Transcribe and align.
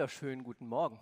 Wunderschönen 0.00 0.44
guten 0.44 0.66
Morgen. 0.66 0.98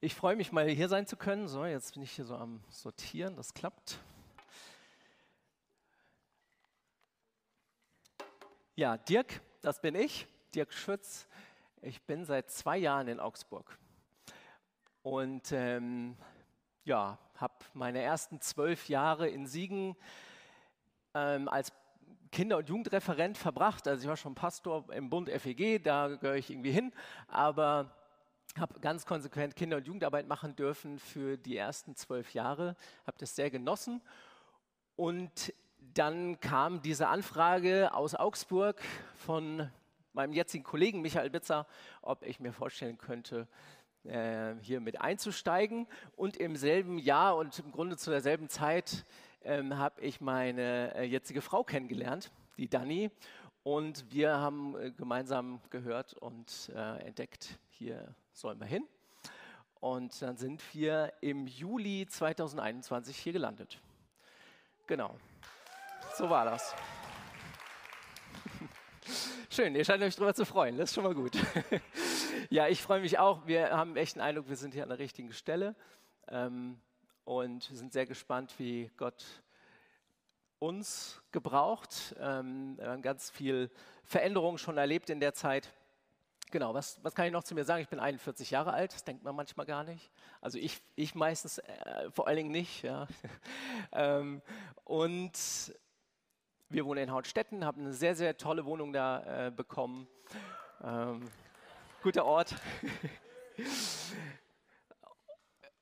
Ich 0.00 0.14
freue 0.14 0.36
mich 0.36 0.52
mal 0.52 0.68
hier 0.68 0.88
sein 0.88 1.04
zu 1.04 1.16
können. 1.16 1.48
So, 1.48 1.64
jetzt 1.64 1.94
bin 1.94 2.04
ich 2.04 2.12
hier 2.12 2.24
so 2.24 2.36
am 2.36 2.62
Sortieren, 2.68 3.34
das 3.34 3.54
klappt. 3.54 3.98
Ja, 8.76 8.96
Dirk, 8.96 9.40
das 9.62 9.80
bin 9.80 9.96
ich, 9.96 10.28
Dirk 10.54 10.72
Schütz. 10.72 11.26
Ich 11.82 12.00
bin 12.02 12.24
seit 12.24 12.48
zwei 12.52 12.78
Jahren 12.78 13.08
in 13.08 13.18
Augsburg 13.18 13.76
und 15.02 15.50
ähm, 15.50 16.16
ja, 16.84 17.18
habe 17.34 17.64
meine 17.74 18.00
ersten 18.00 18.40
zwölf 18.40 18.88
Jahre 18.88 19.28
in 19.28 19.48
Siegen 19.48 19.96
ähm, 21.14 21.48
als 21.48 21.72
Kinder- 22.30 22.58
und 22.58 22.68
Jugendreferent 22.68 23.38
verbracht. 23.38 23.86
Also 23.88 24.02
ich 24.02 24.08
war 24.08 24.16
schon 24.16 24.34
Pastor 24.34 24.84
im 24.92 25.10
Bund 25.10 25.30
FEG, 25.30 25.82
da 25.82 26.08
gehöre 26.08 26.36
ich 26.36 26.50
irgendwie 26.50 26.72
hin, 26.72 26.92
aber 27.28 27.94
habe 28.58 28.80
ganz 28.80 29.06
konsequent 29.06 29.56
Kinder- 29.56 29.76
und 29.76 29.86
Jugendarbeit 29.86 30.26
machen 30.26 30.56
dürfen 30.56 30.98
für 30.98 31.36
die 31.36 31.56
ersten 31.56 31.94
zwölf 31.94 32.34
Jahre, 32.34 32.76
habe 33.06 33.18
das 33.18 33.36
sehr 33.36 33.50
genossen. 33.50 34.00
Und 34.96 35.52
dann 35.94 36.40
kam 36.40 36.82
diese 36.82 37.08
Anfrage 37.08 37.94
aus 37.94 38.14
Augsburg 38.14 38.82
von 39.14 39.70
meinem 40.12 40.32
jetzigen 40.32 40.64
Kollegen 40.64 41.00
Michael 41.00 41.30
Bitzer, 41.30 41.66
ob 42.02 42.24
ich 42.24 42.40
mir 42.40 42.52
vorstellen 42.52 42.98
könnte, 42.98 43.46
äh, 44.04 44.54
hier 44.60 44.80
mit 44.80 45.00
einzusteigen. 45.00 45.86
Und 46.16 46.36
im 46.36 46.56
selben 46.56 46.98
Jahr 46.98 47.36
und 47.36 47.58
im 47.60 47.70
Grunde 47.70 47.96
zu 47.96 48.10
derselben 48.10 48.48
Zeit 48.48 49.04
ähm, 49.42 49.76
habe 49.76 50.00
ich 50.00 50.20
meine 50.20 50.94
äh, 50.94 51.04
jetzige 51.04 51.40
Frau 51.40 51.64
kennengelernt, 51.64 52.30
die 52.56 52.68
Dani. 52.68 53.10
Und 53.62 54.12
wir 54.12 54.38
haben 54.38 54.76
äh, 54.76 54.90
gemeinsam 54.90 55.60
gehört 55.70 56.14
und 56.14 56.70
äh, 56.74 57.06
entdeckt, 57.06 57.58
hier 57.68 58.14
sollen 58.32 58.58
wir 58.60 58.66
hin. 58.66 58.84
Und 59.80 60.20
dann 60.22 60.36
sind 60.36 60.62
wir 60.74 61.12
im 61.20 61.46
Juli 61.46 62.06
2021 62.06 63.16
hier 63.16 63.32
gelandet. 63.32 63.80
Genau, 64.86 65.14
so 66.16 66.28
war 66.30 66.44
das. 66.46 66.74
Schön, 69.50 69.74
ihr 69.74 69.84
scheint 69.84 70.02
euch 70.02 70.16
darüber 70.16 70.34
zu 70.34 70.44
freuen, 70.44 70.76
das 70.76 70.90
ist 70.90 70.94
schon 70.94 71.04
mal 71.04 71.14
gut. 71.14 71.36
ja, 72.50 72.68
ich 72.68 72.82
freue 72.82 73.00
mich 73.00 73.18
auch. 73.18 73.46
Wir 73.46 73.70
haben 73.70 73.96
echt 73.96 74.16
den 74.16 74.22
Eindruck, 74.22 74.48
wir 74.48 74.56
sind 74.56 74.74
hier 74.74 74.82
an 74.82 74.88
der 74.88 74.98
richtigen 74.98 75.32
Stelle 75.32 75.76
ähm, 76.28 76.80
und 77.28 77.64
sind 77.64 77.92
sehr 77.92 78.06
gespannt, 78.06 78.54
wie 78.56 78.90
Gott 78.96 79.22
uns 80.60 81.20
gebraucht. 81.30 82.16
Ähm, 82.18 82.78
wir 82.78 82.88
haben 82.88 83.02
ganz 83.02 83.28
viel 83.28 83.70
Veränderung 84.02 84.56
schon 84.56 84.78
erlebt 84.78 85.10
in 85.10 85.20
der 85.20 85.34
Zeit. 85.34 85.70
Genau, 86.50 86.72
was, 86.72 86.98
was 87.04 87.14
kann 87.14 87.26
ich 87.26 87.32
noch 87.32 87.44
zu 87.44 87.54
mir 87.54 87.64
sagen? 87.64 87.82
Ich 87.82 87.90
bin 87.90 88.00
41 88.00 88.50
Jahre 88.50 88.72
alt, 88.72 88.94
das 88.94 89.04
denkt 89.04 89.24
man 89.24 89.36
manchmal 89.36 89.66
gar 89.66 89.84
nicht. 89.84 90.10
Also 90.40 90.56
ich, 90.56 90.80
ich 90.96 91.14
meistens 91.14 91.58
äh, 91.58 92.10
vor 92.12 92.26
allen 92.26 92.38
Dingen 92.38 92.50
nicht. 92.50 92.82
Ja. 92.82 93.06
ähm, 93.92 94.40
und 94.84 95.32
wir 96.70 96.86
wohnen 96.86 97.02
in 97.02 97.12
Hautstetten, 97.12 97.62
haben 97.62 97.82
eine 97.82 97.92
sehr, 97.92 98.14
sehr 98.14 98.38
tolle 98.38 98.64
Wohnung 98.64 98.94
da 98.94 99.48
äh, 99.48 99.50
bekommen. 99.50 100.08
Ähm, 100.82 101.30
guter 102.02 102.24
Ort. 102.24 102.54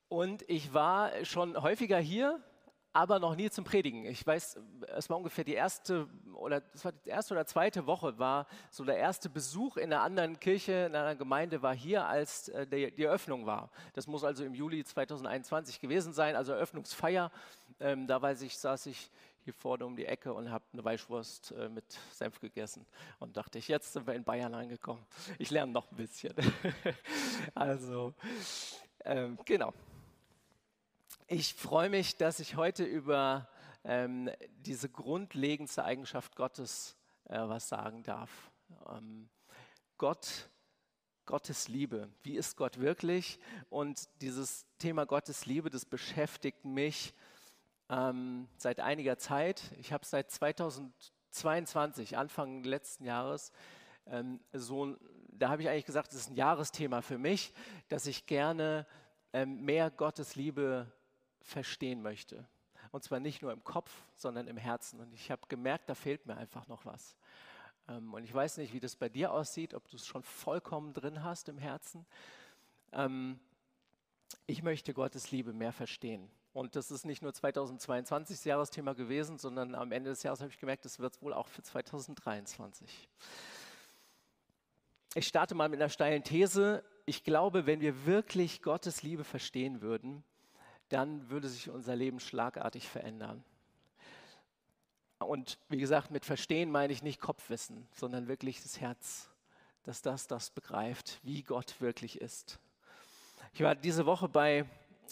und 0.09 0.43
ich 0.49 0.73
war 0.73 1.11
schon 1.25 1.61
häufiger 1.61 1.99
hier, 1.99 2.41
aber 2.93 3.19
noch 3.19 3.35
nie 3.35 3.49
zum 3.49 3.63
Predigen. 3.63 4.05
Ich 4.05 4.25
weiß, 4.25 4.59
es 4.95 5.09
war 5.09 5.17
ungefähr 5.17 5.43
die 5.43 5.53
erste 5.53 6.07
oder 6.33 6.61
das 6.61 6.83
war 6.83 6.91
die 6.91 7.09
erste 7.09 7.33
oder 7.35 7.45
zweite 7.45 7.85
Woche 7.85 8.17
war 8.17 8.47
so 8.71 8.83
der 8.85 8.97
erste 8.97 9.29
Besuch 9.29 9.77
in 9.77 9.93
einer 9.93 10.01
anderen 10.01 10.39
Kirche, 10.39 10.87
in 10.87 10.95
einer 10.95 11.15
Gemeinde 11.15 11.61
war 11.61 11.75
hier, 11.75 12.07
als 12.07 12.49
äh, 12.49 12.65
die, 12.65 12.91
die 12.91 13.03
Eröffnung 13.03 13.45
war. 13.45 13.69
Das 13.93 14.07
muss 14.07 14.23
also 14.23 14.43
im 14.43 14.55
Juli 14.55 14.83
2021 14.83 15.79
gewesen 15.79 16.13
sein, 16.13 16.35
also 16.35 16.53
Eröffnungsfeier. 16.53 17.31
Ähm, 17.79 18.07
da 18.07 18.19
weiß 18.19 18.41
ich, 18.41 18.57
saß 18.57 18.87
ich 18.87 19.11
hier 19.43 19.53
vorne 19.53 19.85
um 19.85 19.95
die 19.95 20.05
Ecke 20.05 20.33
und 20.33 20.49
habe 20.49 20.65
eine 20.73 20.83
Weißwurst 20.83 21.51
äh, 21.51 21.69
mit 21.69 21.85
Senf 22.11 22.39
gegessen 22.39 22.85
und 23.19 23.37
dachte 23.37 23.59
ich, 23.59 23.67
jetzt 23.67 23.93
sind 23.93 24.07
wir 24.07 24.15
in 24.15 24.23
Bayern 24.23 24.55
angekommen. 24.55 25.05
Ich 25.37 25.51
lerne 25.51 25.71
noch 25.71 25.91
ein 25.91 25.97
bisschen. 25.97 26.33
also 27.53 28.13
ähm, 29.05 29.37
genau. 29.45 29.71
Ich 31.29 31.55
freue 31.55 31.89
mich, 31.89 32.15
dass 32.15 32.39
ich 32.39 32.55
heute 32.55 32.85
über 32.85 33.49
ähm, 33.83 34.29
diese 34.59 34.87
grundlegendste 34.87 35.83
Eigenschaft 35.83 36.37
Gottes 36.37 36.95
äh, 37.25 37.37
was 37.37 37.67
sagen 37.67 38.01
darf. 38.03 38.49
Ähm, 38.89 39.27
Gott, 39.97 40.49
Gottes 41.25 41.67
Liebe. 41.67 42.07
Wie 42.23 42.37
ist 42.37 42.55
Gott 42.55 42.79
wirklich? 42.79 43.39
Und 43.69 44.07
dieses 44.21 44.65
Thema 44.79 45.05
Gottes 45.05 45.45
Liebe, 45.45 45.69
das 45.69 45.83
beschäftigt 45.83 46.63
mich 46.63 47.13
ähm, 47.89 48.47
seit 48.55 48.79
einiger 48.79 49.17
Zeit. 49.17 49.63
Ich 49.79 49.91
habe 49.91 50.05
seit 50.05 50.31
2022, 50.31 52.15
Anfang 52.15 52.63
letzten 52.63 53.03
Jahres, 53.03 53.51
ähm, 54.05 54.39
so, 54.53 54.95
da 55.27 55.49
habe 55.49 55.61
ich 55.61 55.67
eigentlich 55.67 55.83
gesagt, 55.83 56.13
das 56.13 56.21
ist 56.21 56.29
ein 56.29 56.37
Jahresthema 56.37 57.01
für 57.01 57.17
mich, 57.17 57.53
dass 57.89 58.07
ich 58.07 58.27
gerne 58.27 58.87
ähm, 59.33 59.65
mehr 59.65 59.91
Gottes 59.91 60.37
Liebe 60.37 60.89
verstehen 61.47 62.01
möchte. 62.01 62.45
Und 62.91 63.03
zwar 63.03 63.19
nicht 63.19 63.41
nur 63.41 63.51
im 63.51 63.63
Kopf, 63.63 63.91
sondern 64.15 64.47
im 64.47 64.57
Herzen. 64.57 64.99
Und 64.99 65.13
ich 65.13 65.31
habe 65.31 65.41
gemerkt, 65.47 65.89
da 65.89 65.95
fehlt 65.95 66.25
mir 66.25 66.37
einfach 66.37 66.67
noch 66.67 66.85
was. 66.85 67.15
Ähm, 67.87 68.13
und 68.13 68.23
ich 68.23 68.33
weiß 68.33 68.57
nicht, 68.57 68.73
wie 68.73 68.79
das 68.79 68.95
bei 68.95 69.09
dir 69.09 69.31
aussieht, 69.31 69.73
ob 69.73 69.87
du 69.89 69.95
es 69.95 70.05
schon 70.05 70.23
vollkommen 70.23 70.93
drin 70.93 71.23
hast 71.23 71.49
im 71.49 71.57
Herzen. 71.57 72.05
Ähm, 72.91 73.39
ich 74.45 74.61
möchte 74.61 74.93
Gottes 74.93 75.31
Liebe 75.31 75.53
mehr 75.53 75.71
verstehen. 75.71 76.29
Und 76.53 76.75
das 76.75 76.91
ist 76.91 77.05
nicht 77.05 77.21
nur 77.21 77.33
2022 77.33 78.37
das 78.37 78.43
Jahresthema 78.43 78.93
gewesen, 78.93 79.37
sondern 79.37 79.75
am 79.75 79.91
Ende 79.91 80.09
des 80.09 80.23
Jahres 80.23 80.41
habe 80.41 80.51
ich 80.51 80.59
gemerkt, 80.59 80.85
das 80.85 80.99
wird 80.99 81.13
es 81.13 81.21
wohl 81.21 81.33
auch 81.33 81.47
für 81.47 81.61
2023. 81.61 83.07
Ich 85.15 85.27
starte 85.27 85.55
mal 85.55 85.69
mit 85.69 85.79
einer 85.79 85.89
steilen 85.89 86.23
These. 86.23 86.83
Ich 87.05 87.23
glaube, 87.23 87.65
wenn 87.67 87.79
wir 87.79 88.05
wirklich 88.05 88.61
Gottes 88.61 89.03
Liebe 89.03 89.23
verstehen 89.23 89.81
würden, 89.81 90.23
dann 90.89 91.29
würde 91.29 91.49
sich 91.49 91.69
unser 91.69 91.95
Leben 91.95 92.19
schlagartig 92.19 92.87
verändern. 92.87 93.43
Und 95.19 95.57
wie 95.69 95.77
gesagt, 95.77 96.11
mit 96.11 96.25
Verstehen 96.25 96.71
meine 96.71 96.93
ich 96.93 97.01
nicht 97.01 97.19
Kopfwissen, 97.19 97.87
sondern 97.93 98.27
wirklich 98.27 98.61
das 98.61 98.79
Herz, 98.79 99.29
dass 99.83 100.01
das 100.01 100.27
das 100.27 100.51
begreift, 100.51 101.19
wie 101.23 101.43
Gott 101.43 101.81
wirklich 101.81 102.21
ist. 102.21 102.59
Ich 103.53 103.61
war 103.61 103.73
diese 103.73 104.05
Woche 104.05 104.29
bei 104.29 104.65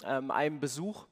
ähm, 0.04 0.30
einem 0.30 0.60
Besuch 0.60 1.08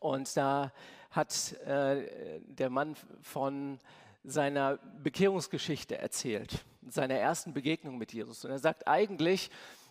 und 0.00 0.36
da 0.36 0.72
hat 1.10 1.52
äh, 1.64 2.40
der 2.40 2.70
Mann 2.70 2.96
von 3.22 3.78
seiner 4.24 4.78
Bekehrungsgeschichte 5.02 5.98
erzählt, 5.98 6.64
seiner 6.86 7.14
ersten 7.14 7.52
Begegnung 7.52 7.98
mit 7.98 8.12
Jesus. 8.12 8.44
Und 8.44 8.50
er 8.50 8.58
sagt, 8.58 8.86
eigentlich 8.86 9.50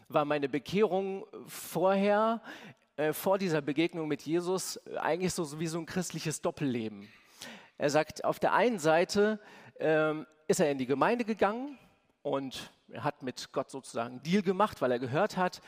war 0.10 0.26
meine 0.26 0.50
Bekehrung 0.50 1.26
vorher 1.48 2.42
äh, 3.02 3.14
vor 3.14 3.40
dieser 3.40 3.62
Begegnung 3.62 4.08
mit 4.08 4.22
Jesus 4.22 4.80
eigentlich 4.98 5.34
so 5.34 5.60
wie 5.60 5.66
so 5.66 5.80
ein 5.80 5.88
christliches 5.88 6.40
Doppelleben. 6.40 7.10
Er 7.80 7.90
sagt, 7.90 8.24
auf 8.24 8.38
der 8.38 8.54
einen 8.54 8.78
Seite 8.78 9.40
ähm, 9.80 10.28
ist 10.48 10.60
er 10.60 10.70
in 10.70 10.78
die 10.78 10.86
Gemeinde 10.86 11.26
gegangen 11.26 11.80
und 12.22 12.72
er 12.90 13.04
hat 13.04 13.24
mit 13.24 13.52
Gott 13.54 13.72
sozusagen 13.72 14.12
einen 14.12 14.24
Deal 14.24 14.44
gemacht, 14.44 14.82
weil 14.82 14.92
er 14.92 15.00
gehört 15.00 15.36
hat, 15.36 15.62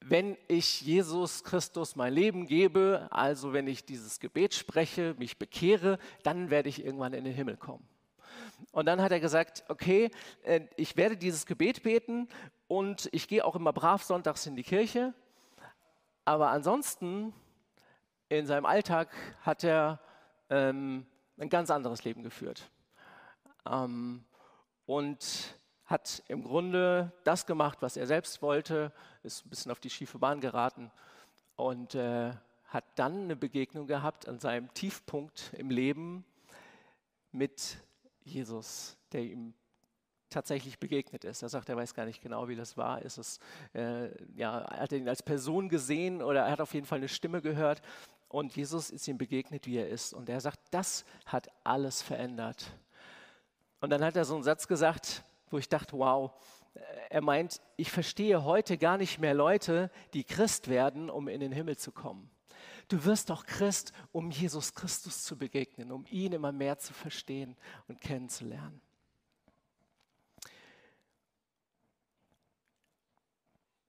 wenn 0.00 0.38
ich 0.48 0.80
Jesus 0.80 1.44
Christus 1.44 1.94
mein 1.94 2.14
Leben 2.14 2.46
gebe, 2.46 3.06
also 3.10 3.52
wenn 3.52 3.66
ich 3.66 3.84
dieses 3.84 4.18
Gebet 4.18 4.54
spreche, 4.54 5.14
mich 5.18 5.38
bekehre, 5.38 5.98
dann 6.22 6.48
werde 6.48 6.70
ich 6.70 6.82
irgendwann 6.82 7.12
in 7.12 7.24
den 7.24 7.34
Himmel 7.34 7.58
kommen. 7.58 7.86
Und 8.70 8.86
dann 8.86 9.02
hat 9.02 9.12
er 9.12 9.20
gesagt, 9.20 9.62
okay, 9.68 10.10
äh, 10.42 10.62
ich 10.76 10.96
werde 10.96 11.18
dieses 11.18 11.44
Gebet 11.44 11.82
beten 11.82 12.28
und 12.66 13.10
ich 13.12 13.28
gehe 13.28 13.44
auch 13.44 13.56
immer 13.56 13.74
brav 13.74 14.02
sonntags 14.02 14.46
in 14.46 14.56
die 14.56 14.62
Kirche 14.62 15.12
aber 16.24 16.50
ansonsten 16.50 17.32
in 18.28 18.46
seinem 18.46 18.66
Alltag 18.66 19.08
hat 19.42 19.64
er 19.64 20.00
ähm, 20.50 21.06
ein 21.38 21.48
ganz 21.48 21.70
anderes 21.70 22.04
Leben 22.04 22.22
geführt. 22.22 22.70
Ähm, 23.66 24.24
und 24.86 25.58
hat 25.84 26.22
im 26.28 26.42
Grunde 26.42 27.12
das 27.24 27.46
gemacht, 27.46 27.78
was 27.80 27.96
er 27.96 28.06
selbst 28.06 28.42
wollte, 28.42 28.92
ist 29.22 29.44
ein 29.44 29.50
bisschen 29.50 29.72
auf 29.72 29.80
die 29.80 29.90
schiefe 29.90 30.18
Bahn 30.18 30.40
geraten 30.40 30.90
und 31.56 31.94
äh, 31.94 32.32
hat 32.66 32.84
dann 32.94 33.24
eine 33.24 33.36
Begegnung 33.36 33.86
gehabt 33.86 34.26
an 34.28 34.38
seinem 34.38 34.72
Tiefpunkt 34.72 35.52
im 35.54 35.70
Leben 35.70 36.24
mit 37.30 37.76
Jesus, 38.24 38.96
der 39.12 39.22
ihm 39.22 39.54
tatsächlich 40.32 40.78
begegnet 40.78 41.24
ist. 41.24 41.42
Er 41.42 41.48
sagt, 41.48 41.68
er 41.68 41.76
weiß 41.76 41.94
gar 41.94 42.04
nicht 42.04 42.22
genau, 42.22 42.48
wie 42.48 42.56
das 42.56 42.76
war. 42.76 43.02
Ist 43.02 43.18
es, 43.18 43.38
äh, 43.74 44.08
ja, 44.34 44.66
hat 44.70 44.92
er 44.92 44.98
ihn 44.98 45.08
als 45.08 45.22
Person 45.22 45.68
gesehen 45.68 46.22
oder 46.22 46.42
er 46.42 46.52
hat 46.52 46.60
auf 46.60 46.74
jeden 46.74 46.86
Fall 46.86 46.98
eine 46.98 47.08
Stimme 47.08 47.40
gehört 47.40 47.82
und 48.28 48.56
Jesus 48.56 48.90
ist 48.90 49.06
ihm 49.08 49.18
begegnet, 49.18 49.66
wie 49.66 49.76
er 49.76 49.88
ist. 49.88 50.14
Und 50.14 50.28
er 50.28 50.40
sagt, 50.40 50.58
das 50.70 51.04
hat 51.26 51.48
alles 51.64 52.02
verändert. 52.02 52.72
Und 53.80 53.90
dann 53.90 54.02
hat 54.02 54.16
er 54.16 54.24
so 54.24 54.34
einen 54.34 54.42
Satz 54.42 54.66
gesagt, 54.66 55.22
wo 55.50 55.58
ich 55.58 55.68
dachte, 55.68 55.98
wow, 55.98 56.32
er 57.10 57.20
meint, 57.20 57.60
ich 57.76 57.90
verstehe 57.90 58.44
heute 58.44 58.78
gar 58.78 58.96
nicht 58.96 59.18
mehr 59.18 59.34
Leute, 59.34 59.90
die 60.14 60.24
Christ 60.24 60.68
werden, 60.68 61.10
um 61.10 61.28
in 61.28 61.40
den 61.40 61.52
Himmel 61.52 61.76
zu 61.76 61.92
kommen. 61.92 62.30
Du 62.88 63.04
wirst 63.04 63.30
doch 63.30 63.44
Christ, 63.44 63.92
um 64.12 64.30
Jesus 64.30 64.74
Christus 64.74 65.24
zu 65.24 65.36
begegnen, 65.36 65.92
um 65.92 66.06
ihn 66.10 66.32
immer 66.32 66.52
mehr 66.52 66.78
zu 66.78 66.92
verstehen 66.94 67.56
und 67.88 68.00
kennenzulernen. 68.00 68.80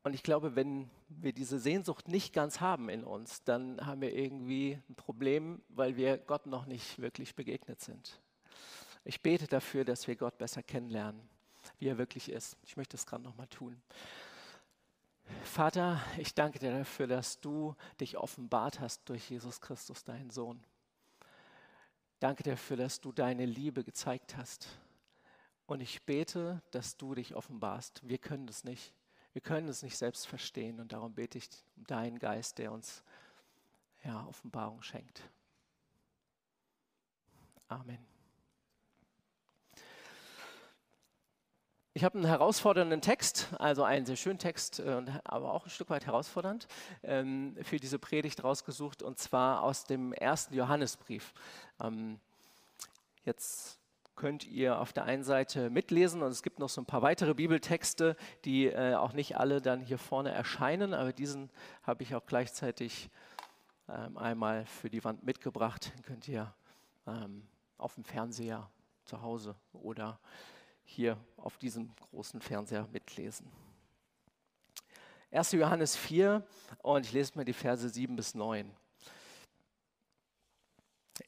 Und 0.03 0.13
ich 0.13 0.21
glaube, 0.21 0.55
wenn 0.57 0.89
wir 1.07 1.31
diese 1.31 1.59
Sehnsucht 1.59 2.09
nicht 2.09 2.33
ganz 2.33 2.59
haben 2.59 2.89
in 2.89 3.05
uns, 3.05 3.44
dann 3.44 3.85
haben 3.85 4.01
wir 4.01 4.13
irgendwie 4.13 4.77
ein 4.89 4.95
Problem, 4.95 5.61
weil 5.69 5.95
wir 5.95 6.17
Gott 6.17 6.45
noch 6.45 6.65
nicht 6.65 7.00
wirklich 7.00 7.35
begegnet 7.35 7.81
sind. 7.81 8.19
Ich 9.05 9.21
bete 9.21 9.47
dafür, 9.47 9.85
dass 9.85 10.07
wir 10.07 10.17
Gott 10.17 10.38
besser 10.38 10.61
kennenlernen, 10.61 11.21
wie 11.79 11.88
er 11.88 11.97
wirklich 11.97 12.29
ist. 12.29 12.57
Ich 12.63 12.75
möchte 12.75 12.97
es 12.97 13.05
gerade 13.05 13.23
nochmal 13.23 13.47
tun. 13.47 13.81
Vater, 15.44 16.01
ich 16.17 16.35
danke 16.35 16.59
dir 16.59 16.77
dafür, 16.77 17.07
dass 17.07 17.39
du 17.39 17.75
dich 18.01 18.17
offenbart 18.17 18.81
hast 18.81 19.07
durch 19.07 19.29
Jesus 19.29 19.61
Christus, 19.61 20.03
deinen 20.03 20.31
Sohn. 20.31 20.61
Danke 22.19 22.44
dafür, 22.44 22.75
dass 22.75 23.00
du 23.00 23.13
deine 23.13 23.45
Liebe 23.45 23.85
gezeigt 23.85 24.35
hast. 24.35 24.67
Und 25.65 25.81
ich 25.81 26.03
bete, 26.03 26.61
dass 26.71 26.97
du 26.97 27.15
dich 27.15 27.35
offenbarst. 27.35 28.01
Wir 28.03 28.17
können 28.17 28.47
das 28.47 28.65
nicht. 28.65 28.94
Wir 29.33 29.41
können 29.41 29.68
es 29.68 29.81
nicht 29.81 29.97
selbst 29.97 30.27
verstehen 30.27 30.80
und 30.80 30.94
darum 30.94 31.13
bete 31.13 31.39
ich 31.39 31.50
um 31.75 31.85
deinen 31.85 32.19
Geist, 32.19 32.59
der 32.59 32.71
uns 32.71 33.03
ja, 34.03 34.25
Offenbarung 34.27 34.81
schenkt. 34.83 35.24
Amen. 37.68 38.06
Ich 41.95 42.03
habe 42.03 42.18
einen 42.18 42.25
herausfordernden 42.25 43.01
Text, 43.01 43.50
also 43.59 43.83
einen 43.83 44.06
sehr 44.06 44.15
schönen 44.15 44.39
Text, 44.39 44.80
äh, 44.80 45.03
aber 45.24 45.53
auch 45.53 45.65
ein 45.65 45.69
Stück 45.69 45.89
weit 45.89 46.06
herausfordernd, 46.06 46.68
ähm, 47.03 47.56
für 47.62 47.77
diese 47.77 48.00
Predigt 48.00 48.44
rausgesucht 48.44 49.03
und 49.03 49.19
zwar 49.19 49.62
aus 49.62 49.86
dem 49.86 50.12
ersten 50.12 50.56
Johannesbrief. 50.56 51.33
Ähm, 51.79 52.19
jetzt 53.25 53.79
könnt 54.15 54.45
ihr 54.45 54.80
auf 54.80 54.94
der 54.94 55.06
einen 55.06 55.24
Seite 55.24 55.69
mitlesen 55.69 56.21
und 56.21 56.31
es 56.31 56.44
gibt 56.44 56.60
noch 56.60 56.69
so 56.69 56.81
ein 56.81 56.86
paar 56.86 57.01
weitere 57.01 57.33
Bibeltexte, 57.33 58.15
die 58.45 58.68
äh, 58.68 58.95
auch 58.95 59.13
nicht 59.13 59.38
alle 59.38 59.62
dann 59.62 59.81
hier 59.81 59.98
vorne 59.98 60.31
erscheinen, 60.31 60.94
aber 60.94 61.13
diesen 61.13 61.50
habe 61.83 62.04
ich 62.04 62.15
auch 62.15 62.25
gleichzeitig 62.25 63.10
ähm, 63.89 64.18
einmal 64.18 64.65
für 64.65 64.89
die 64.89 65.04
Wand 65.04 65.24
mitgebracht. 65.24 65.92
Den 65.95 66.04
könnt 66.04 66.27
ihr 66.27 66.54
ähm, 67.07 67.48
auf 67.77 67.95
dem 67.95 68.04
Fernseher 68.04 68.69
zu 69.06 69.21
Hause 69.21 69.56
oder 69.74 70.19
hier 70.86 71.18
auf 71.38 71.57
diesem 71.57 71.92
großen 72.10 72.42
Fernseher 72.42 72.88
mitlesen. 72.92 73.51
1. 75.31 75.51
Johannes 75.54 75.95
4 75.95 76.45
und 76.83 77.06
ich 77.06 77.12
lese 77.12 77.33
mal 77.36 77.44
die 77.44 77.54
Verse 77.54 77.89
7 77.89 78.15
bis 78.15 78.36
9. 78.36 78.71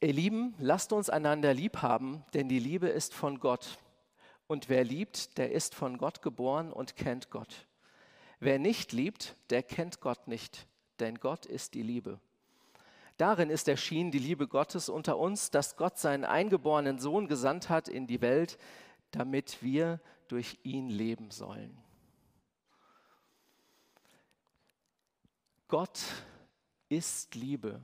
Ihr 0.00 0.12
Lieben, 0.12 0.54
lasst 0.58 0.92
uns 0.92 1.08
einander 1.08 1.54
lieb 1.54 1.78
haben, 1.78 2.22
denn 2.34 2.50
die 2.50 2.58
Liebe 2.58 2.86
ist 2.86 3.14
von 3.14 3.40
Gott. 3.40 3.78
Und 4.46 4.68
wer 4.68 4.84
liebt, 4.84 5.38
der 5.38 5.52
ist 5.52 5.74
von 5.74 5.96
Gott 5.96 6.20
geboren 6.20 6.70
und 6.70 6.96
kennt 6.96 7.30
Gott. 7.30 7.66
Wer 8.38 8.58
nicht 8.58 8.92
liebt, 8.92 9.34
der 9.48 9.62
kennt 9.62 10.00
Gott 10.02 10.28
nicht, 10.28 10.66
denn 11.00 11.18
Gott 11.18 11.46
ist 11.46 11.72
die 11.72 11.82
Liebe. 11.82 12.20
Darin 13.16 13.48
ist 13.48 13.68
erschienen 13.68 14.10
die 14.10 14.18
Liebe 14.18 14.46
Gottes 14.46 14.90
unter 14.90 15.16
uns, 15.16 15.50
dass 15.50 15.76
Gott 15.76 15.98
seinen 15.98 16.24
eingeborenen 16.24 16.98
Sohn 16.98 17.26
gesandt 17.26 17.70
hat 17.70 17.88
in 17.88 18.06
die 18.06 18.20
Welt, 18.20 18.58
damit 19.12 19.62
wir 19.62 19.98
durch 20.28 20.58
ihn 20.62 20.90
leben 20.90 21.30
sollen. 21.30 21.78
Gott 25.68 25.98
ist 26.90 27.34
Liebe 27.34 27.80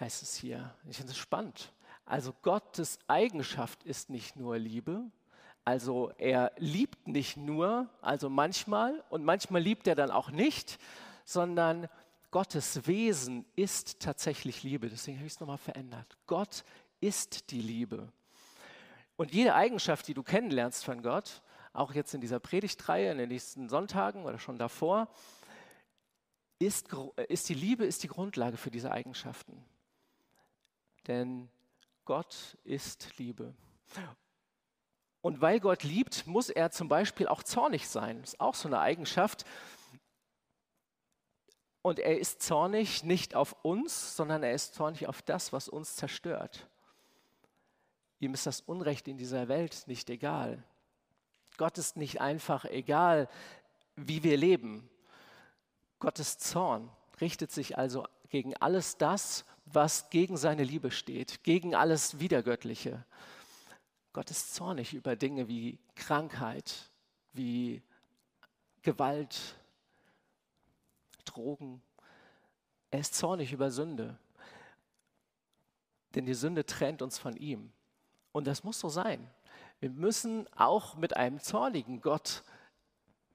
heißt 0.00 0.22
es 0.22 0.34
hier. 0.34 0.74
Ich 0.88 0.96
finde 0.96 1.12
es 1.12 1.18
spannend. 1.18 1.72
Also 2.06 2.32
Gottes 2.42 2.98
Eigenschaft 3.06 3.84
ist 3.84 4.10
nicht 4.10 4.36
nur 4.36 4.58
Liebe, 4.58 5.04
also 5.64 6.10
er 6.18 6.52
liebt 6.56 7.06
nicht 7.06 7.36
nur, 7.36 7.88
also 8.00 8.30
manchmal 8.30 9.04
und 9.10 9.24
manchmal 9.24 9.62
liebt 9.62 9.86
er 9.86 9.94
dann 9.94 10.10
auch 10.10 10.30
nicht, 10.30 10.78
sondern 11.24 11.88
Gottes 12.30 12.86
Wesen 12.86 13.44
ist 13.56 14.00
tatsächlich 14.00 14.62
Liebe. 14.62 14.88
Deswegen 14.88 15.18
habe 15.18 15.26
ich 15.26 15.34
es 15.34 15.40
nochmal 15.40 15.58
verändert. 15.58 16.16
Gott 16.26 16.64
ist 17.00 17.50
die 17.50 17.60
Liebe. 17.60 18.12
Und 19.16 19.32
jede 19.32 19.54
Eigenschaft, 19.54 20.08
die 20.08 20.14
du 20.14 20.22
kennenlernst 20.22 20.84
von 20.84 21.02
Gott, 21.02 21.42
auch 21.72 21.92
jetzt 21.92 22.14
in 22.14 22.20
dieser 22.20 22.40
Predigtreihe, 22.40 23.12
in 23.12 23.18
den 23.18 23.28
nächsten 23.28 23.68
Sonntagen 23.68 24.24
oder 24.24 24.38
schon 24.38 24.58
davor, 24.58 25.08
ist, 26.58 26.88
ist 27.28 27.48
die 27.48 27.54
Liebe 27.54 27.84
ist 27.84 28.02
die 28.02 28.08
Grundlage 28.08 28.56
für 28.56 28.70
diese 28.70 28.90
Eigenschaften 28.90 29.64
denn 31.10 31.50
Gott 32.04 32.56
ist 32.62 33.18
Liebe. 33.18 33.52
Und 35.22 35.40
weil 35.40 35.58
Gott 35.58 35.82
liebt, 35.82 36.24
muss 36.28 36.50
er 36.50 36.70
zum 36.70 36.88
Beispiel 36.88 37.26
auch 37.26 37.42
zornig 37.42 37.88
sein. 37.88 38.20
Das 38.20 38.34
ist 38.34 38.40
auch 38.40 38.54
so 38.54 38.68
eine 38.68 38.78
Eigenschaft. 38.78 39.44
Und 41.82 41.98
er 41.98 42.16
ist 42.16 42.42
zornig 42.42 43.02
nicht 43.02 43.34
auf 43.34 43.56
uns, 43.64 44.14
sondern 44.14 44.44
er 44.44 44.52
ist 44.52 44.74
zornig 44.74 45.08
auf 45.08 45.20
das, 45.20 45.52
was 45.52 45.68
uns 45.68 45.96
zerstört. 45.96 46.68
Ihm 48.20 48.34
ist 48.34 48.46
das 48.46 48.60
Unrecht 48.60 49.08
in 49.08 49.18
dieser 49.18 49.48
Welt 49.48 49.82
nicht 49.86 50.10
egal. 50.10 50.62
Gott 51.56 51.76
ist 51.76 51.96
nicht 51.96 52.20
einfach 52.20 52.66
egal, 52.66 53.28
wie 53.96 54.22
wir 54.22 54.36
leben. 54.36 54.88
Gottes 55.98 56.38
Zorn 56.38 56.88
richtet 57.20 57.50
sich 57.50 57.76
also 57.76 58.06
gegen 58.28 58.56
alles 58.58 58.96
das, 58.96 59.44
was 59.72 60.10
gegen 60.10 60.36
seine 60.36 60.64
Liebe 60.64 60.90
steht, 60.90 61.42
gegen 61.44 61.74
alles 61.74 62.20
Wiedergöttliche. 62.20 63.04
Gott 64.12 64.30
ist 64.30 64.54
zornig 64.54 64.94
über 64.94 65.16
Dinge 65.16 65.48
wie 65.48 65.78
Krankheit, 65.94 66.90
wie 67.32 67.82
Gewalt, 68.82 69.38
Drogen. 71.24 71.80
Er 72.90 73.00
ist 73.00 73.14
zornig 73.14 73.52
über 73.52 73.70
Sünde. 73.70 74.18
Denn 76.14 76.26
die 76.26 76.34
Sünde 76.34 76.66
trennt 76.66 77.02
uns 77.02 77.18
von 77.18 77.36
ihm. 77.36 77.72
Und 78.32 78.46
das 78.46 78.64
muss 78.64 78.80
so 78.80 78.88
sein. 78.88 79.30
Wir 79.78 79.90
müssen 79.90 80.46
auch 80.56 80.96
mit 80.96 81.16
einem 81.16 81.40
zornigen 81.40 82.00
Gott 82.00 82.42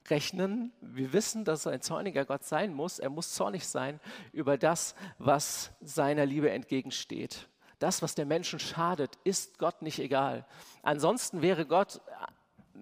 rechnen. 0.09 0.71
Wir 0.81 1.13
wissen, 1.13 1.45
dass 1.45 1.65
er 1.65 1.73
ein 1.73 1.81
zorniger 1.81 2.25
Gott 2.25 2.43
sein 2.43 2.73
muss. 2.73 2.99
Er 2.99 3.09
muss 3.09 3.33
zornig 3.33 3.67
sein 3.67 3.99
über 4.31 4.57
das, 4.57 4.95
was 5.17 5.71
seiner 5.81 6.25
Liebe 6.25 6.49
entgegensteht. 6.51 7.47
Das, 7.79 8.01
was 8.01 8.15
der 8.15 8.25
Menschen 8.25 8.59
schadet, 8.59 9.17
ist 9.23 9.57
Gott 9.57 9.81
nicht 9.81 9.99
egal. 9.99 10.45
Ansonsten 10.81 11.41
wäre 11.41 11.65
Gott 11.65 11.97
äh, 11.97 12.81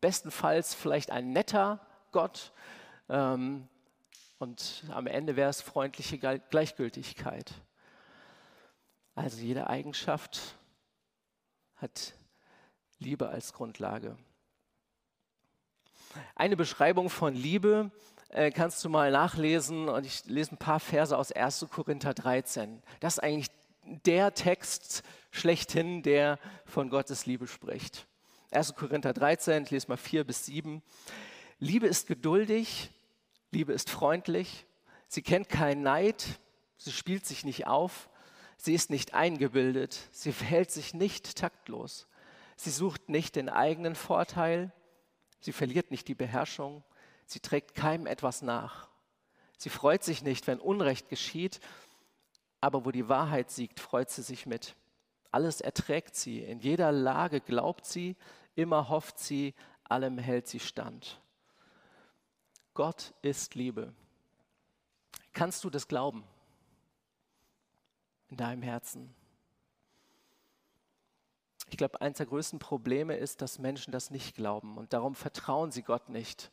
bestenfalls 0.00 0.74
vielleicht 0.74 1.10
ein 1.10 1.32
netter 1.32 1.80
Gott 2.12 2.52
ähm, 3.08 3.68
und 4.38 4.84
am 4.90 5.06
Ende 5.06 5.34
wäre 5.34 5.50
es 5.50 5.60
freundliche 5.60 6.18
Gleichgültigkeit. 6.18 7.52
Also 9.14 9.38
jede 9.38 9.66
Eigenschaft 9.68 10.56
hat 11.76 12.14
Liebe 12.98 13.28
als 13.28 13.52
Grundlage. 13.52 14.16
Eine 16.34 16.56
Beschreibung 16.56 17.10
von 17.10 17.34
Liebe 17.34 17.90
äh, 18.30 18.50
kannst 18.50 18.84
du 18.84 18.88
mal 18.88 19.10
nachlesen 19.10 19.88
und 19.88 20.06
ich 20.06 20.24
lese 20.26 20.54
ein 20.54 20.58
paar 20.58 20.80
Verse 20.80 21.16
aus 21.16 21.32
1. 21.32 21.66
Korinther 21.70 22.14
13. 22.14 22.82
Das 23.00 23.14
ist 23.14 23.22
eigentlich 23.22 23.50
der 23.82 24.34
Text 24.34 25.02
schlechthin, 25.30 26.02
der 26.02 26.38
von 26.64 26.90
Gottes 26.90 27.26
Liebe 27.26 27.46
spricht. 27.46 28.06
1. 28.50 28.74
Korinther 28.74 29.12
13, 29.12 29.64
ich 29.64 29.70
lese 29.70 29.88
mal 29.88 29.96
4 29.96 30.24
bis 30.24 30.46
7. 30.46 30.82
Liebe 31.58 31.86
ist 31.86 32.06
geduldig, 32.06 32.90
Liebe 33.50 33.72
ist 33.72 33.90
freundlich, 33.90 34.66
sie 35.06 35.22
kennt 35.22 35.48
keinen 35.48 35.82
Neid, 35.82 36.24
sie 36.76 36.92
spielt 36.92 37.26
sich 37.26 37.44
nicht 37.44 37.66
auf, 37.66 38.08
sie 38.56 38.74
ist 38.74 38.90
nicht 38.90 39.14
eingebildet, 39.14 39.98
sie 40.12 40.32
verhält 40.32 40.70
sich 40.70 40.94
nicht 40.94 41.36
taktlos, 41.36 42.06
sie 42.56 42.70
sucht 42.70 43.08
nicht 43.08 43.36
den 43.36 43.48
eigenen 43.48 43.94
Vorteil, 43.94 44.72
Sie 45.40 45.52
verliert 45.52 45.90
nicht 45.90 46.08
die 46.08 46.14
Beherrschung. 46.14 46.82
Sie 47.26 47.40
trägt 47.40 47.74
keinem 47.74 48.06
etwas 48.06 48.42
nach. 48.42 48.88
Sie 49.56 49.70
freut 49.70 50.04
sich 50.04 50.22
nicht, 50.22 50.46
wenn 50.46 50.60
Unrecht 50.60 51.08
geschieht, 51.08 51.60
aber 52.60 52.84
wo 52.84 52.90
die 52.90 53.08
Wahrheit 53.08 53.50
siegt, 53.50 53.80
freut 53.80 54.10
sie 54.10 54.22
sich 54.22 54.46
mit. 54.46 54.74
Alles 55.30 55.60
erträgt 55.60 56.16
sie, 56.16 56.40
in 56.40 56.60
jeder 56.60 56.90
Lage 56.92 57.40
glaubt 57.40 57.84
sie, 57.84 58.16
immer 58.54 58.88
hofft 58.88 59.18
sie, 59.18 59.54
allem 59.84 60.18
hält 60.18 60.48
sie 60.48 60.60
stand. 60.60 61.20
Gott 62.74 63.12
ist 63.22 63.54
Liebe. 63.54 63.92
Kannst 65.32 65.64
du 65.64 65.70
das 65.70 65.88
glauben 65.88 66.24
in 68.28 68.36
deinem 68.36 68.62
Herzen? 68.62 69.14
Ich 71.70 71.76
glaube, 71.76 72.00
eines 72.00 72.18
der 72.18 72.26
größten 72.26 72.58
Probleme 72.58 73.16
ist, 73.16 73.42
dass 73.42 73.58
Menschen 73.58 73.92
das 73.92 74.10
nicht 74.10 74.34
glauben 74.34 74.78
und 74.78 74.92
darum 74.92 75.14
vertrauen 75.14 75.70
sie 75.70 75.82
Gott 75.82 76.08
nicht, 76.08 76.50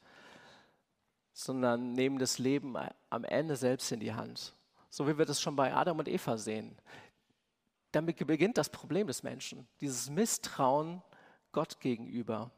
sondern 1.34 1.94
nehmen 1.94 2.20
das 2.20 2.38
Leben 2.38 2.76
am 3.10 3.24
Ende 3.24 3.56
selbst 3.56 3.92
in 3.92 4.00
die 4.00 4.14
Hand. 4.14 4.56
So 4.90 5.08
wie 5.08 5.18
wir 5.18 5.26
das 5.26 5.42
schon 5.42 5.56
bei 5.56 5.74
Adam 5.74 6.00
und 6.00 6.08
Eva 6.08 6.38
sehen. 6.38 6.78
Damit 7.92 8.26
beginnt 8.28 8.58
das 8.58 8.70
Problem 8.70 9.08
des 9.08 9.24
Menschen, 9.24 9.68
dieses 9.80 10.10
Misstrauen 10.10 11.02
Gott 11.52 11.80
gegenüber. 11.80 12.52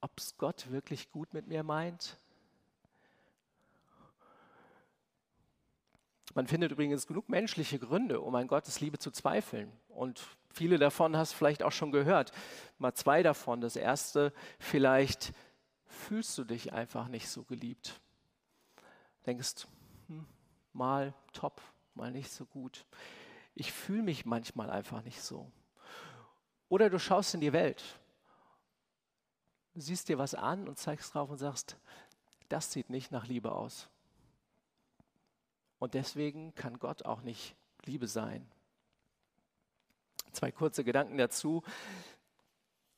Ob 0.00 0.10
es 0.18 0.36
Gott 0.38 0.70
wirklich 0.70 1.10
gut 1.10 1.34
mit 1.34 1.46
mir 1.46 1.62
meint? 1.62 2.18
Man 6.34 6.46
findet 6.46 6.72
übrigens 6.72 7.06
genug 7.06 7.28
menschliche 7.28 7.78
Gründe, 7.78 8.20
um 8.20 8.34
an 8.34 8.46
Gottes 8.46 8.80
Liebe 8.80 8.98
zu 8.98 9.10
zweifeln. 9.10 9.72
Und 9.88 10.22
viele 10.52 10.78
davon 10.78 11.16
hast 11.16 11.32
du 11.32 11.36
vielleicht 11.36 11.62
auch 11.62 11.72
schon 11.72 11.92
gehört. 11.92 12.32
Mal 12.78 12.94
zwei 12.94 13.22
davon. 13.22 13.60
Das 13.60 13.76
erste, 13.76 14.32
vielleicht 14.58 15.32
fühlst 15.86 16.36
du 16.38 16.44
dich 16.44 16.72
einfach 16.72 17.08
nicht 17.08 17.28
so 17.28 17.44
geliebt. 17.44 18.00
Denkst, 19.26 19.66
hm, 20.08 20.26
mal 20.72 21.14
top, 21.32 21.60
mal 21.94 22.10
nicht 22.10 22.30
so 22.30 22.46
gut. 22.46 22.86
Ich 23.54 23.72
fühle 23.72 24.02
mich 24.02 24.24
manchmal 24.24 24.70
einfach 24.70 25.02
nicht 25.02 25.22
so. 25.22 25.50
Oder 26.68 26.88
du 26.88 26.98
schaust 26.98 27.34
in 27.34 27.40
die 27.40 27.52
Welt, 27.52 27.82
siehst 29.74 30.08
dir 30.08 30.18
was 30.18 30.34
an 30.34 30.68
und 30.68 30.78
zeigst 30.78 31.14
drauf 31.14 31.30
und 31.30 31.38
sagst, 31.38 31.76
das 32.48 32.72
sieht 32.72 32.90
nicht 32.90 33.10
nach 33.10 33.26
Liebe 33.26 33.52
aus. 33.52 33.88
Und 35.78 35.94
deswegen 35.94 36.54
kann 36.54 36.78
Gott 36.78 37.04
auch 37.04 37.22
nicht 37.22 37.56
Liebe 37.84 38.06
sein. 38.06 38.46
Zwei 40.32 40.50
kurze 40.52 40.84
Gedanken 40.84 41.18
dazu. 41.18 41.62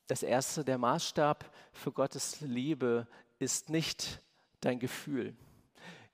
Das 0.07 0.23
erste, 0.23 0.63
der 0.63 0.77
Maßstab 0.77 1.49
für 1.71 1.91
Gottes 1.91 2.41
Liebe 2.41 3.07
ist 3.39 3.69
nicht 3.69 4.21
dein 4.61 4.79
Gefühl. 4.79 5.35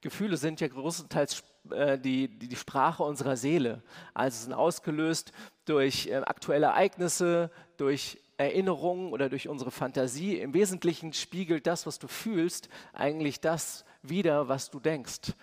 Gefühle 0.01 0.38
sind 0.38 0.61
ja 0.61 0.67
größtenteils 0.67 1.43
äh, 1.71 1.99
die, 1.99 2.27
die, 2.27 2.47
die, 2.47 2.55
Sprache 2.55 3.03
unserer 3.03 3.35
Seele. 3.35 3.83
Also 4.13 4.43
sind 4.43 4.53
ausgelöst 4.53 5.33
durch 5.65 6.07
äh, 6.07 6.15
aktuelle 6.15 6.67
Ereignisse, 6.67 7.51
durch 7.77 8.21
Erinnerungen 8.38 9.11
oder 9.11 9.27
durch 9.27 9.49
unsere 9.49 9.71
Fantasie. 9.71 10.39
Im 10.39 10.53
Wesentlichen 10.53 11.11
spiegelt 11.11 11.67
das, 11.67 11.85
was 11.85 11.99
du 11.99 12.07
fühlst, 12.07 12.69
eigentlich 12.93 13.41
das 13.41 13.83
wider, 14.01 14.47
was 14.47 14.69
du 14.69 14.79
denkst. 14.79 15.33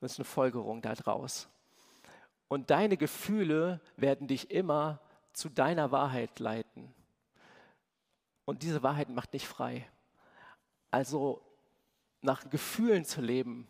Das 0.00 0.12
ist 0.12 0.18
eine 0.18 0.26
Folgerung 0.26 0.82
daraus. 0.82 1.48
Und 2.48 2.68
deine 2.68 2.98
Gefühle 2.98 3.80
werden 3.96 4.26
dich 4.26 4.50
immer 4.50 5.00
zu 5.32 5.48
deiner 5.48 5.90
Wahrheit 5.92 6.38
leiten. 6.38 6.92
Und 8.44 8.62
diese 8.62 8.82
Wahrheit 8.82 9.08
macht 9.08 9.34
dich 9.34 9.46
frei. 9.46 9.88
Also 10.90 11.42
nach 12.20 12.48
Gefühlen 12.50 13.04
zu 13.04 13.20
leben, 13.20 13.66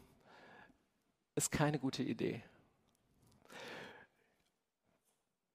ist 1.34 1.50
keine 1.50 1.78
gute 1.78 2.02
Idee. 2.02 2.42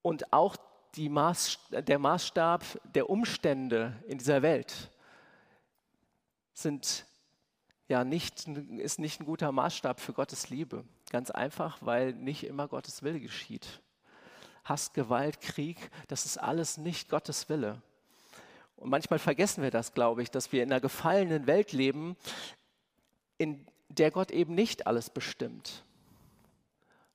Und 0.02 0.32
auch 0.32 0.56
Maß, 0.96 1.58
der 1.70 1.98
Maßstab 2.00 2.64
der 2.94 3.08
Umstände 3.08 4.02
in 4.08 4.18
dieser 4.18 4.42
Welt 4.42 4.90
sind 6.54 7.06
ja 7.86 8.02
nicht, 8.02 8.48
ist 8.48 8.98
nicht 8.98 9.20
ein 9.20 9.26
guter 9.26 9.52
Maßstab 9.52 10.00
für 10.00 10.12
Gottes 10.12 10.50
Liebe. 10.50 10.84
Ganz 11.10 11.30
einfach, 11.30 11.78
weil 11.82 12.14
nicht 12.14 12.42
immer 12.44 12.66
Gottes 12.66 13.04
Wille 13.04 13.20
geschieht. 13.20 13.80
Hass, 14.64 14.92
Gewalt, 14.92 15.40
Krieg, 15.40 15.90
das 16.08 16.26
ist 16.26 16.38
alles 16.38 16.78
nicht 16.78 17.08
Gottes 17.08 17.48
Wille. 17.48 17.82
Und 18.76 18.90
manchmal 18.90 19.18
vergessen 19.18 19.62
wir 19.62 19.70
das, 19.70 19.92
glaube 19.92 20.22
ich, 20.22 20.30
dass 20.30 20.52
wir 20.52 20.62
in 20.62 20.70
einer 20.70 20.80
gefallenen 20.80 21.46
Welt 21.46 21.72
leben, 21.72 22.16
in 23.36 23.66
der 23.88 24.10
Gott 24.10 24.30
eben 24.30 24.54
nicht 24.54 24.86
alles 24.86 25.10
bestimmt. 25.10 25.84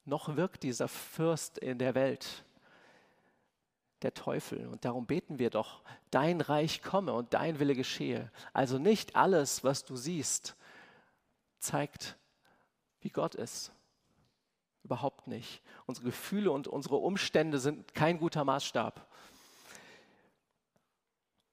Noch 0.06 0.36
wirkt 0.36 0.64
dieser 0.64 0.88
Fürst 0.88 1.58
in 1.58 1.80
der 1.80 1.96
Welt, 1.96 2.44
der 4.02 4.14
Teufel. 4.14 4.68
Und 4.68 4.84
darum 4.84 5.06
beten 5.06 5.40
wir 5.40 5.50
doch, 5.50 5.82
dein 6.12 6.42
Reich 6.42 6.82
komme 6.82 7.14
und 7.14 7.34
dein 7.34 7.60
Wille 7.60 7.76
geschehe. 7.76 8.30
Also 8.52 8.78
nicht 8.78 9.16
alles, 9.16 9.64
was 9.64 9.86
du 9.86 9.96
siehst, 9.96 10.56
zeigt, 11.60 12.18
wie 13.00 13.10
Gott 13.10 13.36
ist. 13.36 13.72
Überhaupt 14.84 15.28
nicht. 15.28 15.62
Unsere 15.86 16.08
Gefühle 16.08 16.52
und 16.52 16.68
unsere 16.68 16.98
Umstände 16.98 17.60
sind 17.60 17.94
kein 17.94 18.20
guter 18.20 18.44
Maßstab. 18.44 19.06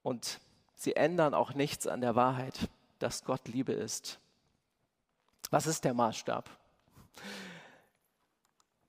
Und 0.03 0.39
sie 0.75 0.95
ändern 0.95 1.33
auch 1.33 1.53
nichts 1.53 1.87
an 1.87 2.01
der 2.01 2.15
Wahrheit, 2.15 2.69
dass 2.99 3.23
Gott 3.23 3.47
Liebe 3.47 3.73
ist. 3.73 4.19
Was 5.49 5.67
ist 5.67 5.83
der 5.85 5.93
Maßstab? 5.93 6.49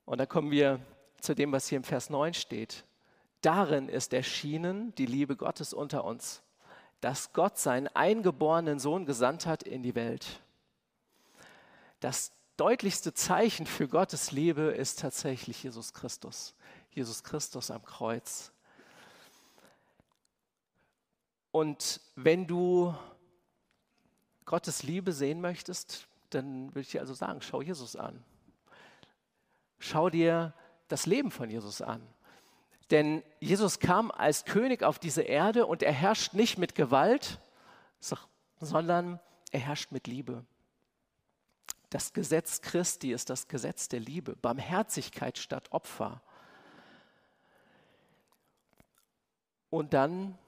Und 0.04 0.18
da 0.18 0.26
kommen 0.26 0.50
wir 0.50 0.80
zu 1.20 1.34
dem, 1.34 1.52
was 1.52 1.68
hier 1.68 1.76
im 1.76 1.84
Vers 1.84 2.10
9 2.10 2.34
steht. 2.34 2.84
Darin 3.40 3.88
ist 3.88 4.12
erschienen 4.12 4.94
die 4.96 5.06
Liebe 5.06 5.36
Gottes 5.36 5.72
unter 5.72 6.04
uns, 6.04 6.42
dass 7.00 7.32
Gott 7.32 7.58
seinen 7.58 7.88
eingeborenen 7.88 8.78
Sohn 8.78 9.06
gesandt 9.06 9.46
hat 9.46 9.62
in 9.62 9.82
die 9.82 9.94
Welt. 9.94 10.40
Das 12.00 12.32
deutlichste 12.56 13.14
Zeichen 13.14 13.66
für 13.66 13.88
Gottes 13.88 14.32
Liebe 14.32 14.62
ist 14.62 15.00
tatsächlich 15.00 15.62
Jesus 15.62 15.92
Christus. 15.92 16.54
Jesus 16.90 17.22
Christus 17.22 17.70
am 17.70 17.84
Kreuz. 17.84 18.52
Und 21.50 22.00
wenn 22.16 22.46
du 22.46 22.94
Gottes 24.44 24.82
Liebe 24.82 25.12
sehen 25.12 25.40
möchtest, 25.40 26.06
dann 26.30 26.68
würde 26.68 26.80
ich 26.80 26.90
dir 26.90 27.00
also 27.00 27.14
sagen, 27.14 27.40
schau 27.42 27.62
Jesus 27.62 27.96
an. 27.96 28.22
Schau 29.78 30.10
dir 30.10 30.54
das 30.88 31.06
Leben 31.06 31.30
von 31.30 31.50
Jesus 31.50 31.82
an. 31.82 32.02
Denn 32.90 33.22
Jesus 33.40 33.78
kam 33.80 34.10
als 34.10 34.44
König 34.44 34.82
auf 34.82 34.98
diese 34.98 35.22
Erde 35.22 35.66
und 35.66 35.82
er 35.82 35.92
herrscht 35.92 36.34
nicht 36.34 36.58
mit 36.58 36.74
Gewalt, 36.74 37.40
sondern 38.60 39.18
er 39.50 39.60
herrscht 39.60 39.92
mit 39.92 40.06
Liebe. 40.06 40.44
Das 41.92 42.14
Gesetz 42.14 42.62
Christi 42.62 43.12
ist 43.12 43.28
das 43.28 43.48
Gesetz 43.48 43.86
der 43.86 44.00
Liebe, 44.00 44.34
Barmherzigkeit 44.34 45.36
statt 45.36 45.70
Opfer. 45.72 46.22
Und 49.68 49.92
dann 49.92 50.38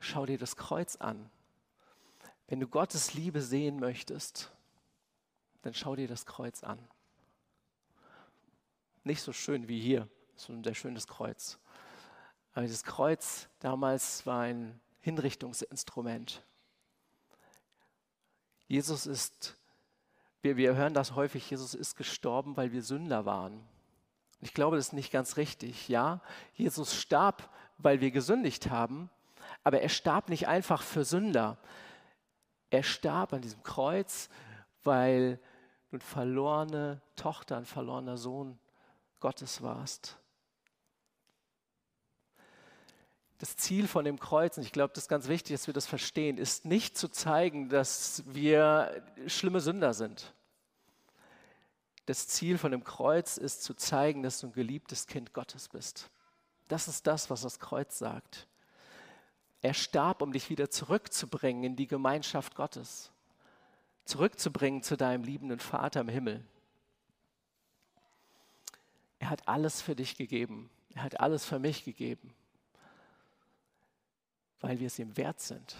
schau 0.00 0.26
dir 0.26 0.38
das 0.38 0.56
Kreuz 0.56 0.96
an. 0.96 1.30
Wenn 2.48 2.58
du 2.58 2.66
Gottes 2.66 3.14
Liebe 3.14 3.40
sehen 3.40 3.78
möchtest, 3.78 4.50
dann 5.62 5.74
schau 5.74 5.94
dir 5.94 6.08
das 6.08 6.26
Kreuz 6.26 6.64
an. 6.64 6.80
Nicht 9.04 9.22
so 9.22 9.32
schön 9.32 9.68
wie 9.68 9.80
hier, 9.80 10.08
so 10.34 10.52
ein 10.52 10.64
sehr 10.64 10.74
schönes 10.74 11.06
Kreuz. 11.06 11.56
Aber 12.54 12.66
das 12.66 12.82
Kreuz 12.82 13.48
damals 13.60 14.26
war 14.26 14.40
ein 14.40 14.80
Hinrichtungsinstrument. 15.02 16.42
Jesus 18.66 19.06
ist, 19.06 19.56
wir, 20.42 20.56
wir 20.56 20.74
hören 20.74 20.94
das 20.94 21.14
häufig, 21.14 21.48
Jesus 21.48 21.74
ist 21.74 21.96
gestorben, 21.96 22.56
weil 22.56 22.72
wir 22.72 22.82
Sünder 22.82 23.24
waren. 23.24 23.60
Ich 24.40 24.54
glaube, 24.54 24.76
das 24.76 24.88
ist 24.88 24.92
nicht 24.92 25.12
ganz 25.12 25.36
richtig. 25.36 25.88
Ja, 25.88 26.20
Jesus 26.54 27.00
starb, 27.00 27.48
weil 27.78 28.00
wir 28.00 28.10
gesündigt 28.10 28.70
haben, 28.70 29.08
aber 29.64 29.80
er 29.80 29.88
starb 29.88 30.28
nicht 30.28 30.48
einfach 30.48 30.82
für 30.82 31.04
Sünder. 31.04 31.58
Er 32.70 32.82
starb 32.82 33.32
an 33.32 33.42
diesem 33.42 33.62
Kreuz, 33.62 34.28
weil 34.82 35.36
du 35.90 35.96
eine 35.96 36.00
verlorene 36.00 37.00
Tochter, 37.16 37.56
ein 37.56 37.64
verlorener 37.64 38.16
Sohn 38.16 38.58
Gottes 39.20 39.62
warst. 39.62 40.18
Das 43.42 43.56
Ziel 43.56 43.88
von 43.88 44.04
dem 44.04 44.20
Kreuz, 44.20 44.56
und 44.56 44.62
ich 44.62 44.70
glaube, 44.70 44.92
das 44.94 45.02
ist 45.02 45.08
ganz 45.08 45.26
wichtig, 45.26 45.56
dass 45.56 45.66
wir 45.66 45.74
das 45.74 45.88
verstehen, 45.88 46.38
ist 46.38 46.64
nicht 46.64 46.96
zu 46.96 47.08
zeigen, 47.08 47.68
dass 47.68 48.22
wir 48.24 49.02
schlimme 49.26 49.60
Sünder 49.60 49.94
sind. 49.94 50.32
Das 52.06 52.28
Ziel 52.28 52.56
von 52.56 52.70
dem 52.70 52.84
Kreuz 52.84 53.38
ist 53.38 53.64
zu 53.64 53.74
zeigen, 53.74 54.22
dass 54.22 54.38
du 54.38 54.46
ein 54.46 54.52
geliebtes 54.52 55.08
Kind 55.08 55.32
Gottes 55.32 55.68
bist. 55.70 56.08
Das 56.68 56.86
ist 56.86 57.08
das, 57.08 57.30
was 57.30 57.40
das 57.40 57.58
Kreuz 57.58 57.98
sagt. 57.98 58.46
Er 59.60 59.74
starb, 59.74 60.22
um 60.22 60.32
dich 60.32 60.48
wieder 60.48 60.70
zurückzubringen 60.70 61.64
in 61.64 61.74
die 61.74 61.88
Gemeinschaft 61.88 62.54
Gottes, 62.54 63.10
zurückzubringen 64.04 64.84
zu 64.84 64.96
deinem 64.96 65.24
liebenden 65.24 65.58
Vater 65.58 66.02
im 66.02 66.08
Himmel. 66.08 66.44
Er 69.18 69.30
hat 69.30 69.48
alles 69.48 69.82
für 69.82 69.96
dich 69.96 70.16
gegeben. 70.16 70.70
Er 70.94 71.02
hat 71.02 71.18
alles 71.18 71.44
für 71.44 71.58
mich 71.58 71.84
gegeben, 71.84 72.32
weil 74.62 74.80
wir 74.80 74.86
es 74.86 74.98
ihm 74.98 75.14
wert 75.18 75.40
sind. 75.40 75.76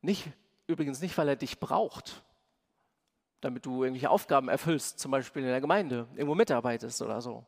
Nicht, 0.00 0.28
übrigens 0.68 1.00
nicht, 1.00 1.18
weil 1.18 1.28
er 1.28 1.36
dich 1.36 1.58
braucht, 1.58 2.22
damit 3.40 3.66
du 3.66 3.82
irgendwelche 3.82 4.10
Aufgaben 4.10 4.48
erfüllst, 4.48 5.00
zum 5.00 5.10
Beispiel 5.10 5.42
in 5.42 5.48
der 5.48 5.60
Gemeinde, 5.60 6.06
irgendwo 6.14 6.36
mitarbeitest 6.36 7.02
oder 7.02 7.20
so, 7.20 7.44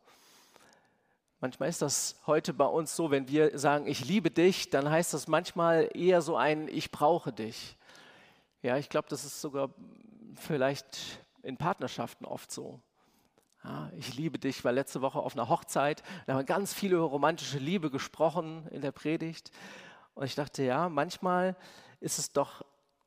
Manchmal 1.45 1.69
ist 1.69 1.83
das 1.83 2.17
heute 2.27 2.55
bei 2.55 2.65
uns 2.65 2.97
so, 2.97 3.11
wenn 3.11 3.29
wir 3.29 3.59
sagen, 3.59 3.87
ich 3.87 4.03
liebe 4.03 4.31
dich, 4.31 4.71
dann 4.71 4.89
heißt 4.89 5.13
das 5.13 5.29
manchmal 5.29 5.91
eher 5.93 6.23
so 6.23 6.39
ein, 6.39 6.69
ich 6.69 6.91
brauche 6.91 7.35
dich. 7.35 7.77
Ja, 8.63 8.79
ich 8.79 8.89
glaube, 8.89 9.09
das 9.11 9.27
ist 9.27 9.43
sogar 9.43 9.69
vielleicht 10.37 10.87
in 11.43 11.59
Partnerschaften 11.59 12.25
oft 12.25 12.51
so. 12.51 12.81
Ja, 13.65 13.91
ich 13.97 14.15
liebe 14.15 14.39
dich, 14.39 14.63
war 14.63 14.73
letzte 14.73 15.01
Woche 15.01 15.19
auf 15.19 15.35
einer 15.35 15.49
Hochzeit, 15.49 16.03
da 16.27 16.35
haben 16.35 16.41
wir 16.41 16.45
ganz 16.45 16.75
viel 16.75 16.93
über 16.93 17.05
romantische 17.05 17.59
Liebe 17.59 17.91
gesprochen 17.91 18.69
in 18.71 18.83
der 18.83 18.93
Predigt. 18.93 19.51
Und 20.15 20.27
ich 20.27 20.35
dachte, 20.35 20.63
ja, 20.63 20.91
manchmal 20.91 21.57
ist 22.01 22.19
es 22.19 22.31
doch, 22.31 22.63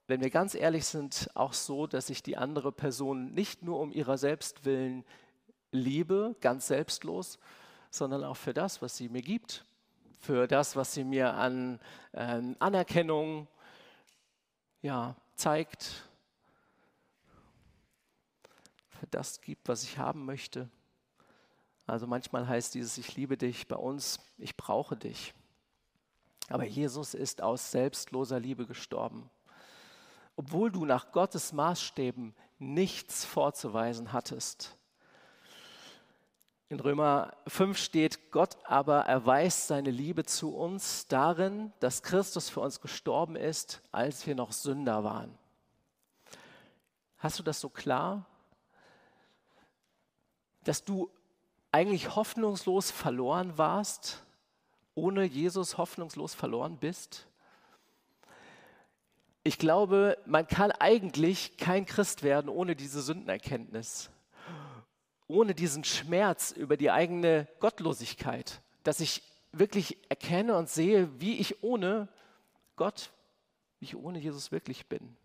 wenn 0.08 0.20
wir 0.20 0.32
ganz 0.32 0.56
ehrlich 0.56 0.86
sind, 0.86 1.30
auch 1.36 1.54
so, 1.54 1.86
dass 1.86 2.10
ich 2.10 2.24
die 2.24 2.38
andere 2.38 2.72
Person 2.72 3.36
nicht 3.36 3.62
nur 3.62 3.80
um 3.80 3.92
ihrer 3.92 4.18
selbst 4.18 4.66
willen 4.66 5.06
liebe, 5.72 6.36
ganz 6.42 6.66
selbstlos, 6.66 7.38
sondern 7.92 8.24
auch 8.24 8.38
für 8.38 8.56
das, 8.56 8.82
was 8.82 8.98
sie 8.98 9.10
mir 9.10 9.22
gibt, 9.22 9.64
für 10.18 10.48
das, 10.48 10.76
was 10.76 10.92
sie 10.92 11.04
mir 11.04 11.36
an 11.36 11.80
äh, 12.14 12.42
Anerkennung 12.58 13.48
ja, 14.82 15.16
zeigt, 15.36 16.07
das 19.12 19.42
gibt, 19.42 19.68
was 19.68 19.84
ich 19.84 19.98
haben 19.98 20.26
möchte. 20.26 20.70
Also 21.86 22.08
manchmal 22.08 22.48
heißt 22.48 22.76
dieses 22.76 22.98
Ich 22.98 23.16
liebe 23.16 23.38
dich 23.38 23.68
bei 23.68 23.76
uns, 23.76 24.20
ich 24.38 24.58
brauche 24.58 24.96
dich. 24.96 25.34
Aber 26.50 26.66
Jesus 26.66 27.14
ist 27.14 27.42
aus 27.42 27.72
selbstloser 27.72 28.40
Liebe 28.40 28.66
gestorben. 28.66 29.30
Obwohl 30.36 30.72
du 30.72 30.86
nach 30.86 31.12
Gottes 31.12 31.52
Maßstäben 31.54 32.36
nichts 32.60 33.26
vorzuweisen 33.26 34.14
hattest, 34.14 34.78
in 36.70 36.82
Römer 36.82 37.32
5 37.48 37.78
steht, 37.78 38.30
Gott 38.32 38.58
aber 38.66 39.02
erweist 39.02 39.68
seine 39.68 39.90
Liebe 39.90 40.26
zu 40.26 40.54
uns 40.54 41.08
darin, 41.08 41.72
dass 41.80 42.04
Christus 42.04 42.50
für 42.50 42.60
uns 42.60 42.82
gestorben 42.82 43.38
ist, 43.38 43.82
als 43.94 44.28
wir 44.28 44.36
noch 44.36 44.52
Sünder 44.52 45.06
waren. 45.06 45.38
Hast 47.18 47.40
du 47.40 47.44
das 47.44 47.62
so 47.62 47.70
klar? 47.70 48.26
Dass 50.68 50.84
du 50.84 51.10
eigentlich 51.72 52.16
hoffnungslos 52.16 52.92
verloren 52.92 53.58
warst, 53.58 54.24
ohne 54.96 55.24
Jesus 55.24 55.78
hoffnungslos 55.78 56.34
verloren 56.34 56.78
bist? 56.78 57.28
Ich 59.44 59.58
glaube, 59.58 60.18
man 60.26 60.48
kann 60.48 60.72
eigentlich 60.72 61.58
kein 61.58 61.86
Christ 61.86 62.24
werden 62.24 62.50
ohne 62.50 62.76
diese 62.76 63.02
Sündenerkenntnis 63.02 64.10
ohne 65.28 65.54
diesen 65.54 65.84
Schmerz 65.84 66.52
über 66.52 66.78
die 66.78 66.90
eigene 66.90 67.48
Gottlosigkeit, 67.60 68.62
dass 68.84 69.00
ich 69.00 69.24
wirklich 69.52 69.98
erkenne 70.10 70.56
und 70.56 70.70
sehe, 70.70 71.20
wie 71.20 71.38
ich 71.38 71.64
ohne 71.64 72.08
Gott, 72.76 73.12
wie 73.80 73.86
ich 73.86 73.96
ohne 73.96 74.20
Jesus 74.20 74.52
wirklich 74.52 74.88
bin. 74.88 75.18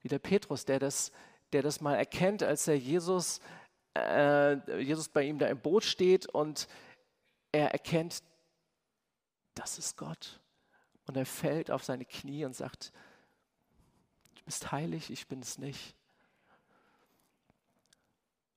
Wie 0.00 0.08
der 0.08 0.18
Petrus, 0.18 0.64
der 0.64 0.78
das, 0.78 1.12
der 1.52 1.62
das 1.62 1.80
mal 1.80 1.94
erkennt, 1.94 2.42
als 2.42 2.66
er 2.68 2.76
Jesus, 2.76 3.40
äh, 3.94 4.80
Jesus 4.80 5.08
bei 5.08 5.22
ihm 5.22 5.38
da 5.38 5.46
im 5.46 5.58
Boot 5.58 5.84
steht 5.84 6.26
und 6.26 6.68
er 7.52 7.70
erkennt, 7.70 8.22
das 9.54 9.78
ist 9.78 9.96
Gott. 9.96 10.40
Und 11.06 11.16
er 11.16 11.26
fällt 11.26 11.70
auf 11.70 11.84
seine 11.84 12.04
Knie 12.04 12.44
und 12.44 12.56
sagt, 12.56 12.92
du 14.34 14.42
bist 14.44 14.72
heilig, 14.72 15.10
ich 15.10 15.28
bin 15.28 15.40
es 15.40 15.58
nicht. 15.58 15.94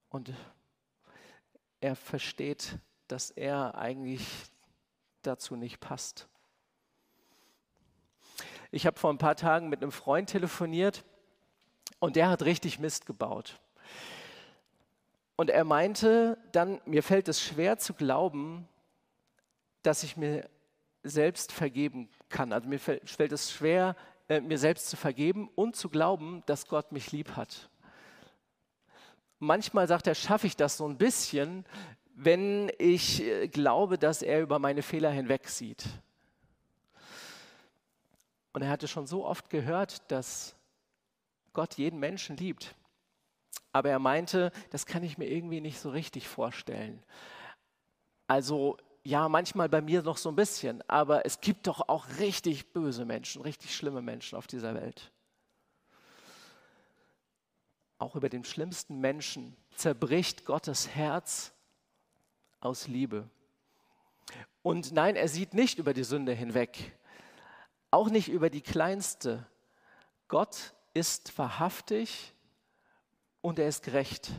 Und 0.10 0.34
er 1.82 1.96
versteht, 1.96 2.80
dass 3.08 3.30
er 3.32 3.76
eigentlich 3.76 4.26
dazu 5.22 5.56
nicht 5.56 5.80
passt. 5.80 6.28
Ich 8.72 8.86
habe 8.86 9.00
vor 9.00 9.12
ein 9.12 9.18
paar 9.18 9.36
Tagen 9.36 9.70
mit 9.70 9.82
einem 9.82 9.92
Freund 9.92 10.30
telefoniert 10.30 11.04
und 12.00 12.16
der 12.16 12.30
hat 12.30 12.44
richtig 12.44 12.80
Mist 12.80 13.06
gebaut. 13.06 13.60
Und 15.38 15.52
er 15.52 15.64
meinte 15.64 16.38
dann, 16.52 16.82
mir 16.86 17.04
fällt 17.04 17.30
es 17.30 17.42
schwer 17.42 17.78
zu 17.78 17.94
glauben, 17.94 18.68
dass 19.84 20.04
ich 20.04 20.18
mir 20.18 20.50
selbst 21.04 21.52
vergeben 21.52 22.10
kann. 22.28 22.52
Also 22.52 22.68
mir 22.68 22.80
fällt 22.80 23.32
es 23.32 23.52
schwer, 23.52 23.96
äh, 24.28 24.42
mir 24.42 24.58
selbst 24.58 24.90
zu 24.90 24.98
vergeben 24.98 25.50
und 25.56 25.76
zu 25.76 25.90
glauben, 25.90 26.44
dass 26.48 26.68
Gott 26.68 26.92
mich 26.92 27.12
lieb 27.12 27.36
hat. 27.36 27.70
Manchmal 29.40 29.88
sagt 29.88 30.08
er, 30.08 30.16
schaffe 30.16 30.48
ich 30.48 30.56
das 30.56 30.78
so 30.78 30.88
ein 30.88 30.98
bisschen, 30.98 31.66
wenn 32.16 32.72
ich 32.80 33.22
äh, 33.22 33.48
glaube, 33.48 34.00
dass 34.00 34.24
er 34.24 34.42
über 34.42 34.58
meine 34.58 34.82
Fehler 34.82 35.12
hinweg 35.12 35.48
sieht. 35.48 35.86
Und 38.54 38.64
er 38.64 38.70
hatte 38.70 38.88
schon 38.88 39.06
so 39.06 39.24
oft 39.24 39.52
gehört, 39.52 40.12
dass 40.12 40.56
Gott 41.54 41.76
jeden 41.76 42.00
Menschen 42.00 42.38
liebt. 42.38 42.76
Aber 43.78 43.90
er 43.90 44.00
meinte, 44.00 44.52
das 44.72 44.86
kann 44.86 45.04
ich 45.04 45.18
mir 45.18 45.28
irgendwie 45.28 45.62
nicht 45.62 45.80
so 45.80 45.90
richtig 45.90 46.28
vorstellen. 46.28 47.04
Also 48.28 48.78
ja, 49.04 49.30
manchmal 49.30 49.70
bei 49.70 49.82
mir 49.82 50.02
noch 50.04 50.18
so 50.18 50.30
ein 50.30 50.36
bisschen, 50.36 50.84
aber 50.90 51.26
es 51.26 51.40
gibt 51.40 51.68
doch 51.68 51.88
auch 51.88 52.06
richtig 52.20 52.74
böse 52.74 53.06
Menschen, 53.06 53.42
richtig 53.42 53.76
schlimme 53.76 54.02
Menschen 54.02 54.38
auf 54.38 54.48
dieser 54.48 54.76
Welt 54.76 55.12
auch 58.00 58.16
über 58.16 58.30
den 58.30 58.44
schlimmsten 58.44 59.00
Menschen, 59.00 59.56
zerbricht 59.76 60.46
Gottes 60.46 60.90
Herz 60.90 61.54
aus 62.60 62.88
Liebe. 62.88 63.30
Und 64.62 64.92
nein, 64.92 65.16
er 65.16 65.28
sieht 65.28 65.54
nicht 65.54 65.80
über 65.80 65.94
die 65.94 66.04
Sünde 66.04 66.34
hinweg, 66.34 66.98
auch 67.90 68.10
nicht 68.10 68.30
über 68.30 68.50
die 68.50 68.62
kleinste. 68.62 69.48
Gott 70.28 70.74
ist 70.94 71.38
wahrhaftig 71.38 72.34
und 73.48 73.60
er 73.60 73.68
ist 73.70 73.82
gerecht. 73.82 74.30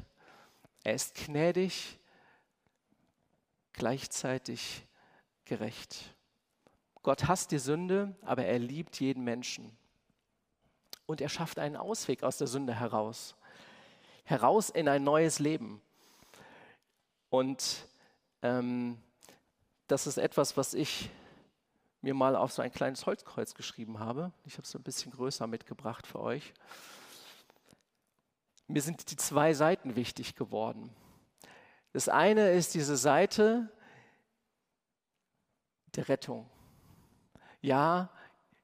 Er 0.85 0.95
ist 0.95 1.15
gnädig, 1.15 1.99
gleichzeitig 3.73 4.87
gerecht. 5.47 6.15
Gott 7.03 7.27
hasst 7.27 7.51
die 7.51 7.59
Sünde, 7.59 8.15
aber 8.21 8.45
er 8.45 8.59
liebt 8.59 9.01
jeden 9.01 9.25
Menschen. 9.25 9.77
Und 11.07 11.23
er 11.23 11.31
schafft 11.31 11.59
einen 11.59 11.77
Ausweg 11.77 12.23
aus 12.23 12.37
der 12.37 12.49
Sünde 12.49 12.75
heraus 12.75 13.35
heraus 14.25 14.69
in 14.69 14.89
ein 14.89 15.05
neues 15.05 15.39
Leben. 15.39 15.81
Und 17.31 17.87
ähm, 18.43 18.99
das 19.87 20.07
ist 20.07 20.19
etwas, 20.19 20.59
was 20.59 20.75
ich 20.75 21.09
mir 22.03 22.13
mal 22.13 22.37
auf 22.37 22.53
so 22.53 22.61
ein 22.61 22.71
kleines 22.71 23.07
Holzkreuz 23.07 23.55
geschrieben 23.55 24.01
habe. 24.01 24.33
Ich 24.45 24.53
habe 24.55 24.65
es 24.65 24.75
ein 24.77 24.83
bisschen 24.83 25.13
größer 25.13 25.47
mitgebracht 25.47 26.07
für 26.07 26.21
euch. 26.21 26.53
Mir 28.69 28.83
sind 28.83 29.11
die 29.11 29.17
zwei 29.17 29.55
Seiten 29.55 29.97
wichtig 29.97 30.37
geworden. 30.37 30.91
Das 31.93 32.09
eine 32.09 32.53
ist 32.53 32.75
diese 32.75 32.97
Seite 32.97 33.69
der 35.97 36.09
Rettung. 36.09 36.49
Ja, 37.61 38.11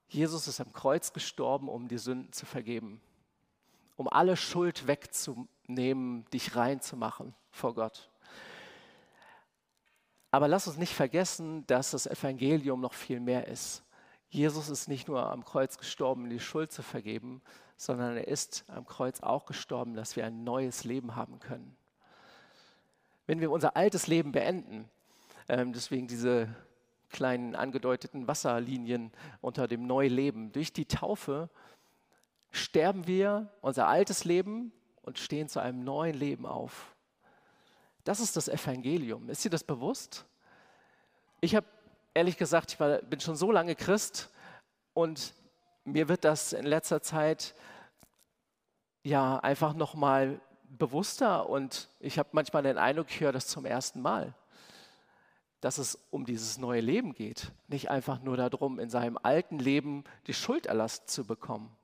Jesus 0.07 0.47
ist 0.47 0.61
am 0.61 0.73
Kreuz 0.73 1.13
gestorben, 1.13 1.69
um 1.69 1.89
die 1.89 1.99
Sünden 1.99 2.33
zu 2.33 2.47
vergeben, 2.47 3.01
um 3.97 4.09
alle 4.09 4.37
Schuld 4.37 4.87
wegzunehmen 4.87 5.49
nehmen, 5.67 6.25
dich 6.31 6.57
reinzumachen 6.57 7.35
vor 7.51 7.75
Gott. 7.75 8.11
Aber 10.31 10.49
lass 10.49 10.67
uns 10.67 10.77
nicht 10.77 10.93
vergessen, 10.93 11.67
dass 11.67 11.93
das 11.93 12.07
Evangelium 12.07 12.81
noch 12.81 12.95
viel 12.95 13.21
mehr 13.21 13.47
ist. 13.47 13.83
Jesus 14.29 14.69
ist 14.69 14.89
nicht 14.89 15.07
nur 15.07 15.31
am 15.31 15.45
Kreuz 15.45 15.79
gestorben, 15.79 16.25
um 16.25 16.31
die 16.31 16.41
Schuld 16.41 16.73
zu 16.73 16.83
vergeben, 16.83 17.41
sondern 17.77 18.17
er 18.17 18.29
ist 18.29 18.65
am 18.69 18.87
Kreuz 18.87 19.21
auch 19.21 19.47
gestorben, 19.47 19.95
dass 19.95 20.17
wir 20.17 20.25
ein 20.25 20.45
neues 20.45 20.85
Leben 20.85 21.17
haben 21.17 21.39
können. 21.41 21.77
Wenn 23.27 23.41
wir 23.41 23.51
unser 23.51 23.77
altes 23.77 24.07
Leben 24.07 24.33
beenden, 24.33 24.89
ähm, 25.49 25.73
deswegen 25.73 26.07
diese 26.07 26.55
kleinen 27.11 27.55
angedeuteten 27.55 28.27
Wasserlinien 28.27 29.13
unter 29.41 29.69
dem 29.69 29.87
Neuleben, 29.87 30.53
durch 30.53 30.73
die 30.73 30.87
Taufe 30.87 31.49
sterben 32.51 33.07
wir 33.07 33.53
unser 33.61 33.89
altes 33.89 34.25
Leben 34.25 34.73
und 35.03 35.19
stehen 35.19 35.49
zu 35.49 35.61
einem 35.61 35.85
neuen 35.85 36.15
Leben 36.15 36.47
auf. 36.47 36.95
Das 38.05 38.21
ist 38.21 38.37
das 38.37 38.49
Evangelium. 38.49 39.31
Ist 39.31 39.45
dir 39.45 39.51
das 39.51 39.65
bewusst? 39.65 40.27
Ich 41.41 41.55
habe 41.55 41.67
ehrlich 42.13 42.37
gesagt, 42.37 42.73
ich 42.73 42.81
war, 42.81 42.99
bin 42.99 43.21
schon 43.21 43.37
so 43.37 43.51
lange 43.51 43.75
Christ 43.75 44.31
und 44.93 45.35
mir 45.85 46.09
wird 46.09 46.25
das 46.25 46.53
in 46.53 46.65
letzter 46.65 47.03
Zeit 47.03 47.55
ja 49.03 49.39
einfach 49.39 49.75
noch 49.75 49.95
mal 49.95 50.41
bewusster 50.65 51.49
und 51.49 51.89
ich 52.01 52.19
habe 52.19 52.31
manchmal 52.33 52.63
den 52.63 52.79
Eindruck, 52.79 53.11
ich 53.11 53.21
höre 53.21 53.33
das 53.33 53.47
zum 53.47 53.65
ersten 53.65 54.01
Mal, 54.01 54.35
dass 55.61 55.79
es 55.79 55.99
um 56.11 56.25
dieses 56.25 56.59
neue 56.59 56.81
Leben 56.81 57.15
geht, 57.15 57.53
nicht 57.69 57.91
einfach 57.91 58.21
nur 58.23 58.37
darum, 58.37 58.79
in 58.79 58.91
seinem 58.91 59.19
alten 59.23 59.59
Leben 59.59 60.05
die 60.27 60.35
Schuld 60.35 60.67
erlassen 60.67 61.07
zu 61.07 61.25
bekommen. 61.25 61.75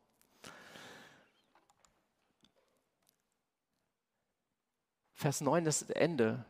Vers 5.15 5.43
9 5.43 5.65
das 5.65 5.83
Ende. 5.83 6.47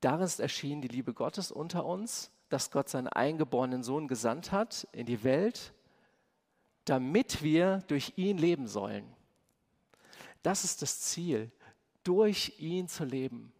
Darin 0.00 0.24
ist 0.24 0.38
erschienen 0.38 0.80
die 0.80 0.88
Liebe 0.88 1.12
Gottes 1.12 1.50
unter 1.50 1.84
uns, 1.84 2.30
dass 2.48 2.70
Gott 2.70 2.88
seinen 2.88 3.08
eingeborenen 3.08 3.82
Sohn 3.82 4.06
gesandt 4.06 4.52
hat 4.52 4.86
in 4.92 5.06
die 5.06 5.24
Welt, 5.24 5.74
damit 6.84 7.42
wir 7.42 7.82
durch 7.88 8.14
ihn 8.16 8.38
leben 8.38 8.66
sollen. 8.66 9.04
Das 10.42 10.64
ist 10.64 10.82
das 10.82 11.00
Ziel, 11.00 11.50
durch 12.04 12.54
ihn 12.58 12.88
zu 12.88 13.04
leben. 13.04 13.52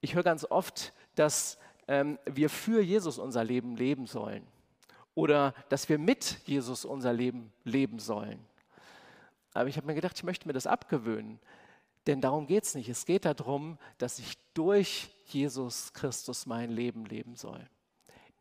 Ich 0.00 0.14
höre 0.14 0.22
ganz 0.22 0.44
oft, 0.44 0.92
dass 1.14 1.58
ähm, 1.88 2.18
wir 2.26 2.50
für 2.50 2.82
Jesus 2.82 3.18
unser 3.18 3.44
Leben 3.44 3.76
leben 3.76 4.06
sollen 4.06 4.46
oder 5.14 5.54
dass 5.68 5.88
wir 5.88 5.98
mit 5.98 6.40
Jesus 6.44 6.84
unser 6.84 7.12
Leben 7.12 7.52
leben 7.64 7.98
sollen. 7.98 8.44
Aber 9.54 9.68
ich 9.68 9.76
habe 9.76 9.86
mir 9.86 9.94
gedacht, 9.94 10.16
ich 10.16 10.24
möchte 10.24 10.46
mir 10.46 10.54
das 10.54 10.66
abgewöhnen, 10.66 11.38
denn 12.06 12.20
darum 12.20 12.46
geht 12.46 12.64
es 12.64 12.74
nicht. 12.74 12.88
Es 12.88 13.04
geht 13.04 13.24
darum, 13.24 13.78
dass 13.98 14.18
ich 14.18 14.36
durch 14.54 15.10
Jesus 15.26 15.92
Christus 15.92 16.46
mein 16.46 16.70
Leben 16.70 17.04
leben 17.04 17.36
soll. 17.36 17.68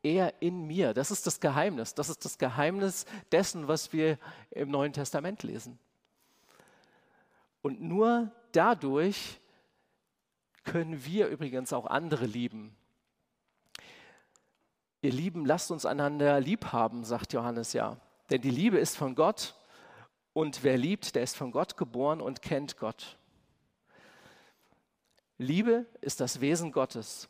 Er 0.04 0.42
in 0.42 0.66
mir, 0.66 0.94
das 0.94 1.12
ist 1.12 1.28
das 1.28 1.40
Geheimnis. 1.40 1.94
Das 1.94 2.10
ist 2.10 2.26
das 2.26 2.38
Geheimnis 2.38 3.06
dessen, 3.32 3.68
was 3.68 3.94
wir 3.94 4.18
im 4.50 4.70
Neuen 4.72 4.94
Testament 4.94 5.44
lesen. 5.44 5.78
Und 7.62 7.82
nur 7.82 8.32
dadurch 8.52 9.40
können 10.64 11.06
wir 11.06 11.28
übrigens 11.28 11.74
auch 11.74 11.86
andere 11.86 12.26
lieben. 12.26 12.76
Ihr 15.04 15.12
Lieben, 15.12 15.46
lasst 15.46 15.72
uns 15.72 15.86
einander 15.86 16.40
lieb 16.40 16.66
haben, 16.72 17.04
sagt 17.04 17.34
Johannes 17.34 17.74
ja. 17.74 17.98
Denn 18.30 18.42
die 18.42 18.52
Liebe 18.52 18.78
ist 18.78 18.96
von 18.96 19.16
Gott 19.16 19.56
und 20.34 20.64
wer 20.64 20.78
liebt, 20.78 21.16
der 21.16 21.24
ist 21.24 21.36
von 21.36 21.52
Gott 21.52 21.76
geboren 21.76 22.22
und 22.22 22.42
kennt 22.42 22.78
Gott. 22.78 23.18
Liebe 25.38 25.88
ist 26.02 26.20
das 26.22 26.40
Wesen 26.40 26.72
Gottes. 26.72 27.28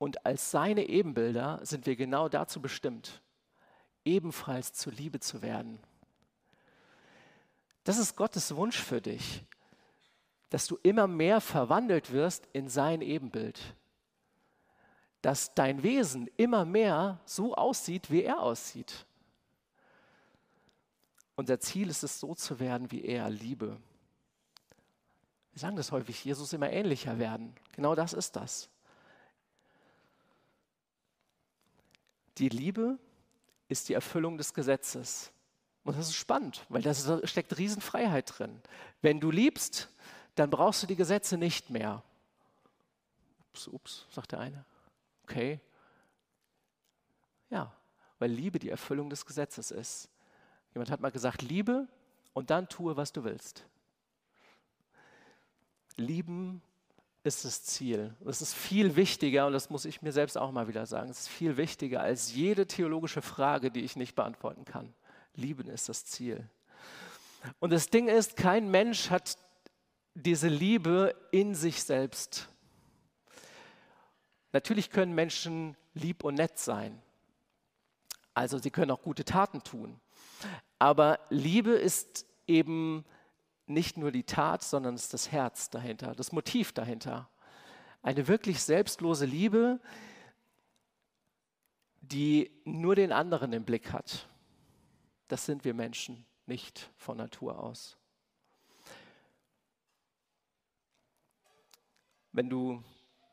Und 0.00 0.24
als 0.24 0.50
seine 0.50 0.88
Ebenbilder 0.88 1.60
sind 1.62 1.84
wir 1.84 1.94
genau 1.94 2.30
dazu 2.30 2.62
bestimmt, 2.62 3.20
ebenfalls 4.02 4.72
zur 4.72 4.94
Liebe 4.94 5.20
zu 5.20 5.42
werden. 5.42 5.78
Das 7.84 7.98
ist 7.98 8.16
Gottes 8.16 8.56
Wunsch 8.56 8.78
für 8.78 9.02
dich, 9.02 9.44
dass 10.48 10.66
du 10.66 10.78
immer 10.82 11.06
mehr 11.06 11.42
verwandelt 11.42 12.12
wirst 12.12 12.48
in 12.54 12.70
sein 12.70 13.02
Ebenbild. 13.02 13.60
Dass 15.20 15.52
dein 15.52 15.82
Wesen 15.82 16.30
immer 16.38 16.64
mehr 16.64 17.20
so 17.26 17.54
aussieht, 17.54 18.10
wie 18.10 18.22
er 18.22 18.40
aussieht. 18.40 19.04
Unser 21.36 21.60
Ziel 21.60 21.90
ist 21.90 22.04
es, 22.04 22.18
so 22.18 22.34
zu 22.34 22.58
werden 22.58 22.90
wie 22.90 23.04
er, 23.04 23.28
Liebe. 23.28 23.76
Wir 25.52 25.60
sagen 25.60 25.76
das 25.76 25.92
häufig, 25.92 26.24
Jesus 26.24 26.54
immer 26.54 26.70
ähnlicher 26.70 27.18
werden. 27.18 27.54
Genau 27.72 27.94
das 27.94 28.14
ist 28.14 28.34
das. 28.34 28.70
Die 32.40 32.48
Liebe 32.48 32.98
ist 33.68 33.88
die 33.88 33.94
Erfüllung 33.94 34.38
des 34.38 34.54
Gesetzes. 34.54 35.30
Und 35.84 35.96
das 35.96 36.08
ist 36.08 36.16
spannend, 36.16 36.64
weil 36.68 36.82
da 36.82 36.94
steckt 37.26 37.56
Riesenfreiheit 37.56 38.38
drin. 38.38 38.60
Wenn 39.02 39.20
du 39.20 39.30
liebst, 39.30 39.88
dann 40.34 40.50
brauchst 40.50 40.82
du 40.82 40.86
die 40.86 40.96
Gesetze 40.96 41.36
nicht 41.36 41.70
mehr. 41.70 42.02
Ups, 43.50 43.68
ups, 43.68 44.06
sagt 44.10 44.32
der 44.32 44.40
eine. 44.40 44.64
Okay. 45.24 45.60
Ja, 47.50 47.74
weil 48.18 48.30
Liebe 48.30 48.58
die 48.58 48.70
Erfüllung 48.70 49.10
des 49.10 49.26
Gesetzes 49.26 49.70
ist. 49.70 50.08
Jemand 50.72 50.90
hat 50.90 51.00
mal 51.00 51.10
gesagt, 51.10 51.42
liebe 51.42 51.88
und 52.32 52.50
dann 52.50 52.68
tue, 52.68 52.96
was 52.96 53.12
du 53.12 53.24
willst. 53.24 53.66
Lieben 55.96 56.62
ist 57.22 57.44
das 57.44 57.62
Ziel. 57.64 58.14
Das 58.20 58.40
ist 58.40 58.54
viel 58.54 58.96
wichtiger, 58.96 59.46
und 59.46 59.52
das 59.52 59.70
muss 59.70 59.84
ich 59.84 60.02
mir 60.02 60.12
selbst 60.12 60.38
auch 60.38 60.52
mal 60.52 60.68
wieder 60.68 60.86
sagen, 60.86 61.10
es 61.10 61.20
ist 61.20 61.28
viel 61.28 61.56
wichtiger 61.56 62.00
als 62.00 62.34
jede 62.34 62.66
theologische 62.66 63.22
Frage, 63.22 63.70
die 63.70 63.80
ich 63.80 63.96
nicht 63.96 64.14
beantworten 64.14 64.64
kann. 64.64 64.94
Lieben 65.34 65.68
ist 65.68 65.88
das 65.88 66.04
Ziel. 66.06 66.48
Und 67.58 67.72
das 67.72 67.88
Ding 67.88 68.08
ist, 68.08 68.36
kein 68.36 68.70
Mensch 68.70 69.10
hat 69.10 69.36
diese 70.14 70.48
Liebe 70.48 71.14
in 71.30 71.54
sich 71.54 71.82
selbst. 71.82 72.48
Natürlich 74.52 74.90
können 74.90 75.14
Menschen 75.14 75.76
lieb 75.94 76.24
und 76.24 76.34
nett 76.34 76.58
sein. 76.58 77.00
Also 78.34 78.58
sie 78.58 78.70
können 78.70 78.90
auch 78.90 79.02
gute 79.02 79.24
Taten 79.24 79.62
tun. 79.62 80.00
Aber 80.78 81.20
Liebe 81.28 81.72
ist 81.72 82.26
eben 82.46 83.04
nicht 83.70 83.96
nur 83.96 84.10
die 84.10 84.24
Tat, 84.24 84.62
sondern 84.62 84.94
es 84.94 85.04
ist 85.04 85.14
das 85.14 85.32
Herz 85.32 85.70
dahinter, 85.70 86.14
das 86.14 86.32
Motiv 86.32 86.72
dahinter. 86.72 87.30
Eine 88.02 88.28
wirklich 88.28 88.62
selbstlose 88.62 89.24
Liebe, 89.24 89.80
die 92.00 92.50
nur 92.64 92.94
den 92.94 93.12
anderen 93.12 93.52
im 93.52 93.64
Blick 93.64 93.92
hat. 93.92 94.28
Das 95.28 95.46
sind 95.46 95.64
wir 95.64 95.74
Menschen 95.74 96.26
nicht 96.46 96.90
von 96.96 97.16
Natur 97.16 97.58
aus. 97.58 97.96
Wenn 102.32 102.50
du 102.50 102.82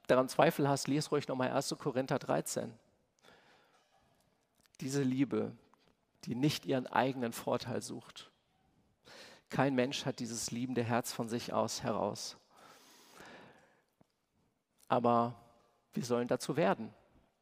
daran 0.07 0.29
Zweifel 0.29 0.67
hast, 0.67 0.87
lies 0.87 1.11
ruhig 1.11 1.27
nochmal 1.27 1.51
1. 1.51 1.75
Korinther 1.79 2.19
13. 2.19 2.73
Diese 4.81 5.01
Liebe, 5.01 5.55
die 6.25 6.35
nicht 6.35 6.65
ihren 6.65 6.87
eigenen 6.87 7.33
Vorteil 7.33 7.81
sucht, 7.81 8.31
kein 9.49 9.75
Mensch 9.75 10.05
hat 10.05 10.19
dieses 10.19 10.51
liebende 10.51 10.83
Herz 10.83 11.13
von 11.13 11.29
sich 11.29 11.53
aus 11.53 11.83
heraus. 11.83 12.37
Aber 14.87 15.35
wir 15.93 16.03
sollen 16.03 16.27
dazu 16.27 16.57
werden. 16.57 16.93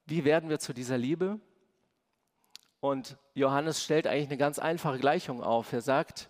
Wie 0.06 0.24
werden 0.24 0.50
wir 0.50 0.60
zu 0.60 0.74
dieser 0.74 0.98
Liebe? 0.98 1.40
Und 2.80 3.18
Johannes 3.34 3.84
stellt 3.84 4.06
eigentlich 4.06 4.30
eine 4.30 4.38
ganz 4.38 4.60
einfache 4.60 5.00
Gleichung 5.00 5.44
auf. 5.44 5.74
Er 5.74 5.82
sagt, 5.82 6.30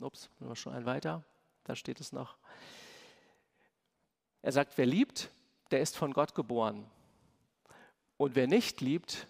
ups, 0.00 0.30
wir 0.38 0.56
schon 0.56 0.72
ein 0.72 0.86
weiter, 0.86 1.22
da 1.64 1.76
steht 1.76 2.00
es 2.00 2.12
noch. 2.12 2.36
Er 4.42 4.52
sagt, 4.52 4.76
wer 4.76 4.86
liebt, 4.86 5.30
der 5.70 5.80
ist 5.80 5.96
von 5.96 6.12
Gott 6.12 6.34
geboren. 6.34 6.86
Und 8.16 8.34
wer 8.34 8.46
nicht 8.46 8.80
liebt, 8.80 9.26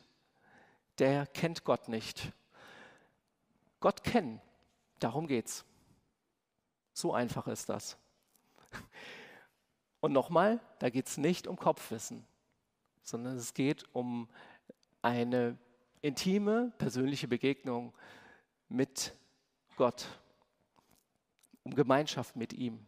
der 0.98 1.26
kennt 1.26 1.64
Gott 1.64 1.88
nicht. 1.88 2.32
Gott 3.80 4.04
kennen, 4.04 4.40
Darum 5.04 5.26
geht's. 5.26 5.66
So 6.94 7.12
einfach 7.12 7.46
ist 7.46 7.68
das. 7.68 7.98
Und 10.00 10.12
nochmal, 10.12 10.60
da 10.78 10.88
geht 10.88 11.08
es 11.08 11.18
nicht 11.18 11.46
um 11.46 11.56
Kopfwissen, 11.56 12.26
sondern 13.02 13.36
es 13.36 13.52
geht 13.52 13.84
um 13.92 14.30
eine 15.02 15.58
intime, 16.00 16.72
persönliche 16.78 17.28
Begegnung 17.28 17.92
mit 18.70 19.14
Gott, 19.76 20.06
um 21.64 21.74
Gemeinschaft 21.74 22.34
mit 22.34 22.54
ihm. 22.54 22.86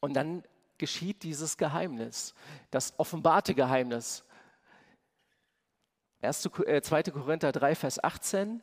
Und 0.00 0.12
dann 0.12 0.44
geschieht 0.76 1.22
dieses 1.22 1.56
Geheimnis, 1.56 2.34
das 2.70 2.92
offenbarte 2.98 3.54
Geheimnis. 3.54 4.26
1, 6.20 6.42
2. 6.42 6.66
Äh, 6.66 7.10
Korinther 7.10 7.50
3, 7.50 7.74
Vers 7.76 8.04
18. 8.04 8.62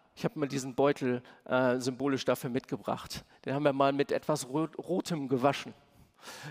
ich 0.15 0.25
habe 0.25 0.39
mal 0.39 0.47
diesen 0.47 0.75
Beutel 0.75 1.21
äh, 1.45 1.79
symbolisch 1.79 2.25
dafür 2.25 2.49
mitgebracht. 2.49 3.23
Den 3.45 3.53
haben 3.53 3.63
wir 3.63 3.73
mal 3.73 3.93
mit 3.93 4.11
etwas 4.11 4.47
Rot 4.47 4.77
Rotem 4.77 5.27
gewaschen. 5.27 5.73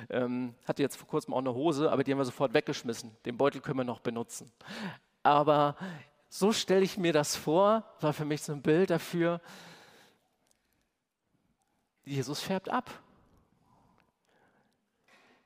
Ähm, 0.08 0.54
hatte 0.66 0.82
jetzt 0.82 0.96
vor 0.96 1.06
kurzem 1.06 1.34
auch 1.34 1.38
eine 1.38 1.54
Hose, 1.54 1.90
aber 1.92 2.02
die 2.02 2.12
haben 2.12 2.18
wir 2.18 2.24
sofort 2.24 2.54
weggeschmissen. 2.54 3.16
Den 3.24 3.36
Beutel 3.36 3.60
können 3.60 3.78
wir 3.78 3.84
noch 3.84 4.00
benutzen. 4.00 4.50
Aber 5.22 5.76
so 6.28 6.52
stelle 6.52 6.82
ich 6.82 6.96
mir 6.96 7.12
das 7.12 7.36
vor, 7.36 7.84
war 8.00 8.12
für 8.12 8.24
mich 8.24 8.42
so 8.42 8.52
ein 8.52 8.62
Bild 8.62 8.90
dafür. 8.90 9.40
Jesus 12.04 12.40
färbt 12.40 12.68
ab. 12.68 12.90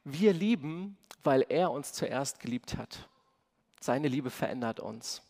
Wir 0.05 0.33
lieben, 0.33 0.97
weil 1.23 1.45
er 1.49 1.71
uns 1.71 1.93
zuerst 1.93 2.39
geliebt 2.41 2.77
hat. 2.77 3.09
Seine 3.81 4.09
Liebe 4.09 4.31
verändert 4.31 4.81
uns. 4.81 5.23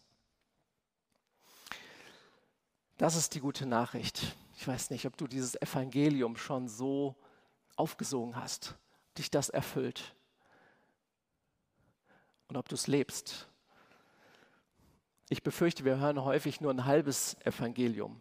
Das 2.96 3.16
ist 3.16 3.34
die 3.34 3.40
gute 3.40 3.66
Nachricht. 3.66 4.36
Ich 4.56 4.66
weiß 4.66 4.90
nicht, 4.90 5.06
ob 5.06 5.16
du 5.16 5.26
dieses 5.26 5.60
Evangelium 5.60 6.36
schon 6.36 6.68
so 6.68 7.16
aufgesogen 7.76 8.36
hast, 8.36 8.76
dich 9.18 9.30
das 9.30 9.48
erfüllt. 9.48 10.14
und 12.48 12.56
ob 12.58 12.68
du 12.68 12.74
es 12.74 12.86
lebst. 12.86 13.48
Ich 15.28 15.42
befürchte, 15.42 15.84
wir 15.84 15.98
hören 15.98 16.22
häufig 16.22 16.60
nur 16.60 16.70
ein 16.70 16.84
halbes 16.84 17.36
Evangelium. 17.44 18.20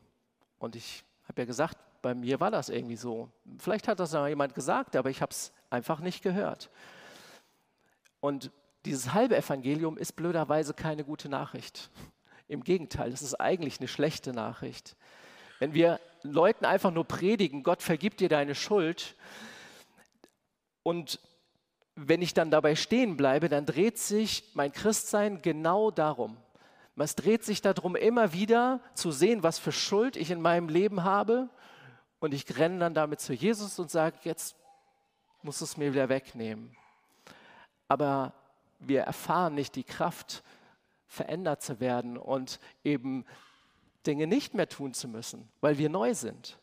Und 0.57 0.75
ich 0.75 1.03
habe 1.27 1.41
ja 1.41 1.45
gesagt, 1.45 1.77
bei 2.01 2.15
mir 2.15 2.39
war 2.39 2.49
das 2.49 2.69
irgendwie 2.69 2.95
so. 2.95 3.29
Vielleicht 3.59 3.87
hat 3.87 3.99
das 3.99 4.13
ja 4.13 4.27
jemand 4.27 4.55
gesagt, 4.55 4.95
aber 4.95 5.09
ich 5.09 5.21
habe 5.21 5.31
es 5.31 5.51
einfach 5.69 5.99
nicht 5.99 6.23
gehört. 6.23 6.71
Und 8.21 8.51
dieses 8.85 9.13
halbe 9.13 9.37
Evangelium 9.37 9.97
ist 9.97 10.15
blöderweise 10.15 10.73
keine 10.73 11.03
gute 11.03 11.29
Nachricht. 11.29 11.91
Im 12.47 12.63
Gegenteil, 12.63 13.11
es 13.11 13.21
ist 13.21 13.35
eigentlich 13.35 13.79
eine 13.79 13.87
schlechte 13.87 14.33
Nachricht. 14.33 14.95
Wenn 15.59 15.73
wir 15.73 15.99
Leuten 16.23 16.65
einfach 16.65 16.91
nur 16.91 17.05
predigen, 17.05 17.63
Gott 17.63 17.81
vergibt 17.81 18.19
dir 18.19 18.29
deine 18.29 18.55
Schuld, 18.55 19.15
und 20.83 21.19
wenn 21.95 22.21
ich 22.21 22.33
dann 22.33 22.51
dabei 22.51 22.75
stehen 22.75 23.17
bleibe, 23.17 23.49
dann 23.49 23.65
dreht 23.65 23.97
sich 23.97 24.51
mein 24.53 24.71
Christsein 24.71 25.41
genau 25.41 25.91
darum. 25.91 26.37
Es 26.95 27.15
dreht 27.15 27.43
sich 27.43 27.61
darum, 27.61 27.95
immer 27.95 28.33
wieder 28.33 28.79
zu 28.93 29.11
sehen, 29.11 29.41
was 29.41 29.57
für 29.57 29.71
Schuld 29.71 30.15
ich 30.15 30.29
in 30.29 30.41
meinem 30.41 30.69
Leben 30.69 31.03
habe. 31.03 31.49
Und 32.19 32.33
ich 32.33 32.57
renne 32.57 32.79
dann 32.79 32.93
damit 32.93 33.19
zu 33.19 33.33
Jesus 33.33 33.79
und 33.79 33.89
sage, 33.89 34.17
jetzt 34.23 34.55
muss 35.41 35.61
es 35.61 35.75
mir 35.77 35.93
wieder 35.93 36.09
wegnehmen. 36.09 36.75
Aber 37.87 38.33
wir 38.79 39.01
erfahren 39.01 39.55
nicht 39.55 39.75
die 39.75 39.83
Kraft, 39.83 40.43
verändert 41.13 41.61
zu 41.61 41.79
werden 41.79 42.17
und 42.17 42.59
eben 42.83 43.23
Dinge 44.07 44.25
nicht 44.25 44.55
mehr 44.55 44.67
tun 44.67 44.95
zu 44.95 45.07
müssen, 45.07 45.47
weil 45.61 45.77
wir 45.77 45.87
neu 45.87 46.15
sind. 46.15 46.59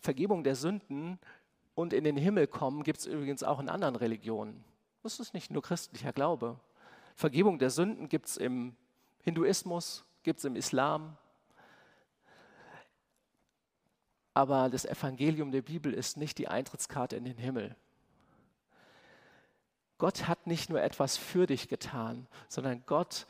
Vergebung 0.00 0.44
der 0.44 0.54
Sünden 0.54 1.18
und 1.74 1.94
in 1.94 2.04
den 2.04 2.18
Himmel 2.18 2.46
kommen 2.46 2.82
gibt 2.82 2.98
es 2.98 3.06
übrigens 3.06 3.42
auch 3.42 3.60
in 3.60 3.70
anderen 3.70 3.96
Religionen. 3.96 4.62
Das 5.02 5.20
ist 5.20 5.32
nicht 5.32 5.50
nur 5.50 5.62
christlicher 5.62 6.12
Glaube. 6.12 6.60
Vergebung 7.16 7.58
der 7.58 7.70
Sünden 7.70 8.10
gibt 8.10 8.26
es 8.26 8.36
im 8.36 8.76
Hinduismus, 9.22 10.04
gibt 10.22 10.40
es 10.40 10.44
im 10.44 10.54
Islam. 10.54 11.16
Aber 14.34 14.68
das 14.68 14.84
Evangelium 14.84 15.50
der 15.50 15.62
Bibel 15.62 15.94
ist 15.94 16.18
nicht 16.18 16.36
die 16.36 16.48
Eintrittskarte 16.48 17.16
in 17.16 17.24
den 17.24 17.38
Himmel. 17.38 17.74
Gott 20.02 20.26
hat 20.26 20.48
nicht 20.48 20.68
nur 20.68 20.82
etwas 20.82 21.16
für 21.16 21.46
dich 21.46 21.68
getan, 21.68 22.26
sondern 22.48 22.82
Gott 22.86 23.28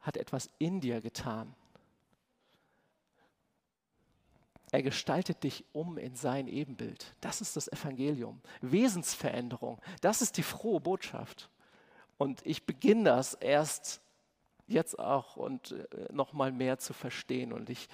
hat 0.00 0.18
etwas 0.18 0.50
in 0.58 0.82
dir 0.82 1.00
getan. 1.00 1.54
Er 4.70 4.82
gestaltet 4.82 5.44
dich 5.44 5.64
um 5.72 5.96
in 5.96 6.14
sein 6.14 6.46
Ebenbild. 6.46 7.14
Das 7.22 7.40
ist 7.40 7.56
das 7.56 7.72
Evangelium. 7.72 8.42
Wesensveränderung, 8.60 9.80
das 10.02 10.20
ist 10.20 10.36
die 10.36 10.42
frohe 10.42 10.78
Botschaft. 10.78 11.48
Und 12.18 12.44
ich 12.44 12.66
beginne 12.66 13.04
das 13.04 13.32
erst 13.32 14.02
jetzt 14.66 14.98
auch 14.98 15.36
und 15.36 15.70
äh, 15.70 16.12
noch 16.12 16.34
mal 16.34 16.52
mehr 16.52 16.78
zu 16.78 16.92
verstehen. 16.92 17.50
Und 17.50 17.70
ich 17.70 17.88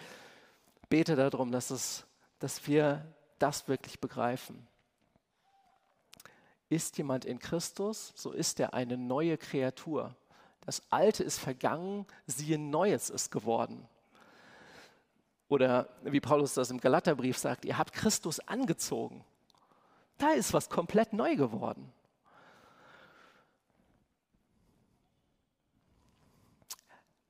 bete 0.89 1.15
darum, 1.15 1.53
dass, 1.53 1.71
es, 1.71 2.05
dass 2.41 2.67
wir 2.67 3.07
das 3.39 3.69
wirklich 3.69 4.01
begreifen. 4.01 4.67
Ist 6.75 6.99
jemand 6.99 7.25
in 7.25 7.39
Christus, 7.39 8.13
so 8.17 8.33
ist 8.33 8.59
er 8.59 8.75
eine 8.75 8.97
neue 8.97 9.39
Kreatur. 9.39 10.17
Das 10.67 10.83
Alte 10.91 11.23
ist 11.23 11.39
vergangen, 11.39 12.05
siehe 12.27 12.59
Neues 12.59 13.11
ist 13.11 13.31
geworden. 13.31 13.87
Oder 15.47 15.89
wie 16.03 16.19
Paulus 16.19 16.55
das 16.55 16.73
im 16.73 16.81
Galaterbrief 16.81 17.39
sagt, 17.39 17.65
ihr 17.65 17.79
habt 17.79 17.93
Christus 17.93 18.41
angezogen. 18.41 19.25
Da 20.19 20.31
ist 20.31 20.53
was 20.53 20.69
komplett 20.69 21.13
neu 21.13 21.37
geworden. 21.37 21.93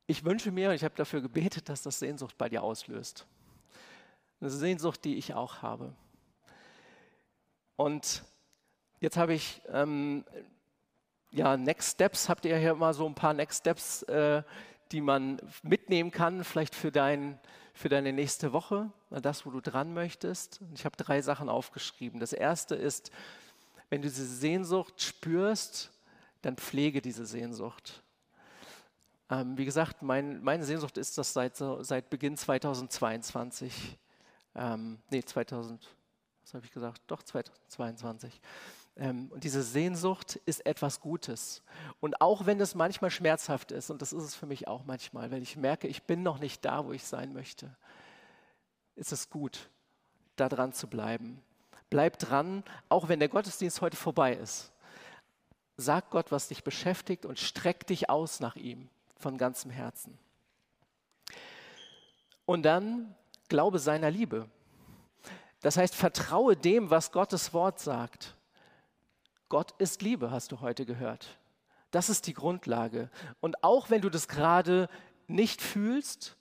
Ich 0.06 0.24
wünsche 0.24 0.52
mir, 0.52 0.70
und 0.70 0.76
ich 0.76 0.84
habe 0.84 0.94
dafür 0.94 1.20
gebetet, 1.20 1.68
dass 1.68 1.82
das 1.82 1.98
Sehnsucht 1.98 2.38
bei 2.38 2.48
dir 2.48 2.62
auslöst. 2.62 3.26
Eine 4.40 4.48
Sehnsucht, 4.48 5.04
die 5.04 5.16
ich 5.16 5.34
auch 5.34 5.60
habe. 5.60 5.94
Und 7.76 8.24
jetzt 9.00 9.16
habe 9.16 9.34
ich, 9.34 9.62
ähm, 9.72 10.24
ja, 11.30 11.56
Next 11.56 11.92
Steps, 11.92 12.28
habt 12.28 12.44
ihr 12.44 12.56
hier 12.56 12.74
mal 12.74 12.94
so 12.94 13.06
ein 13.06 13.14
paar 13.14 13.34
Next 13.34 13.60
Steps, 13.60 14.02
äh, 14.04 14.42
die 14.92 15.00
man 15.00 15.40
mitnehmen 15.62 16.10
kann, 16.10 16.44
vielleicht 16.44 16.74
für 16.74 16.92
dein 16.92 17.38
für 17.74 17.88
deine 17.88 18.12
nächste 18.12 18.52
Woche, 18.52 18.90
das, 19.10 19.44
wo 19.44 19.50
du 19.50 19.60
dran 19.60 19.92
möchtest. 19.92 20.60
Ich 20.74 20.84
habe 20.84 20.96
drei 20.96 21.20
Sachen 21.20 21.48
aufgeschrieben. 21.48 22.20
Das 22.20 22.32
erste 22.32 22.76
ist, 22.76 23.10
wenn 23.90 24.00
du 24.00 24.08
diese 24.08 24.24
Sehnsucht 24.24 25.02
spürst, 25.02 25.90
dann 26.40 26.56
pflege 26.56 27.02
diese 27.02 27.26
Sehnsucht. 27.26 28.02
Ähm, 29.28 29.58
wie 29.58 29.64
gesagt, 29.64 30.02
mein, 30.02 30.42
meine 30.42 30.64
Sehnsucht 30.64 30.96
ist 30.96 31.18
das 31.18 31.32
seit, 31.32 31.56
seit 31.56 32.10
Beginn 32.10 32.36
2022. 32.36 33.98
Ähm, 34.54 35.00
nee, 35.10 35.22
2000, 35.24 35.84
was 36.44 36.54
habe 36.54 36.64
ich 36.64 36.72
gesagt? 36.72 37.02
Doch, 37.08 37.24
2022. 37.24 38.40
Ähm, 38.96 39.28
und 39.32 39.44
diese 39.44 39.62
Sehnsucht 39.62 40.36
ist 40.46 40.64
etwas 40.66 41.00
Gutes. 41.00 41.62
Und 42.00 42.20
auch 42.20 42.46
wenn 42.46 42.60
es 42.60 42.74
manchmal 42.74 43.10
schmerzhaft 43.10 43.72
ist, 43.72 43.90
und 43.90 44.02
das 44.02 44.12
ist 44.12 44.22
es 44.22 44.34
für 44.34 44.46
mich 44.46 44.68
auch 44.68 44.84
manchmal, 44.84 45.30
weil 45.30 45.42
ich 45.42 45.56
merke, 45.56 45.88
ich 45.88 46.04
bin 46.04 46.22
noch 46.22 46.38
nicht 46.38 46.64
da, 46.64 46.84
wo 46.84 46.92
ich 46.92 47.04
sein 47.04 47.32
möchte, 47.32 47.74
ist 48.96 49.12
es 49.12 49.30
gut, 49.30 49.68
da 50.36 50.48
dran 50.48 50.72
zu 50.72 50.86
bleiben. 50.86 51.42
Bleib 51.90 52.18
dran, 52.18 52.64
auch 52.88 53.08
wenn 53.08 53.18
der 53.18 53.28
Gottesdienst 53.28 53.80
heute 53.80 53.96
vorbei 53.96 54.34
ist. 54.34 54.72
Sag 55.76 56.10
Gott, 56.10 56.30
was 56.30 56.48
dich 56.48 56.62
beschäftigt 56.62 57.26
und 57.26 57.38
streck 57.38 57.86
dich 57.86 58.08
aus 58.08 58.38
nach 58.38 58.54
ihm 58.54 58.88
von 59.16 59.38
ganzem 59.38 59.70
Herzen. 59.70 60.16
Und 62.46 62.62
dann 62.62 63.14
glaube 63.48 63.78
seiner 63.78 64.10
Liebe. 64.10 64.48
Das 65.62 65.76
heißt, 65.76 65.94
vertraue 65.94 66.56
dem, 66.56 66.90
was 66.90 67.10
Gottes 67.10 67.52
Wort 67.52 67.80
sagt. 67.80 68.36
Gott 69.54 69.70
ist 69.78 70.02
Liebe, 70.02 70.32
hast 70.32 70.50
du 70.50 70.62
heute 70.62 70.84
gehört. 70.84 71.38
Das 71.92 72.08
ist 72.08 72.26
die 72.26 72.34
Grundlage. 72.34 73.08
Und 73.38 73.62
auch 73.62 73.88
wenn 73.88 74.00
du 74.00 74.10
das 74.10 74.26
gerade 74.26 74.88
nicht 75.28 75.62
fühlst 75.62 76.36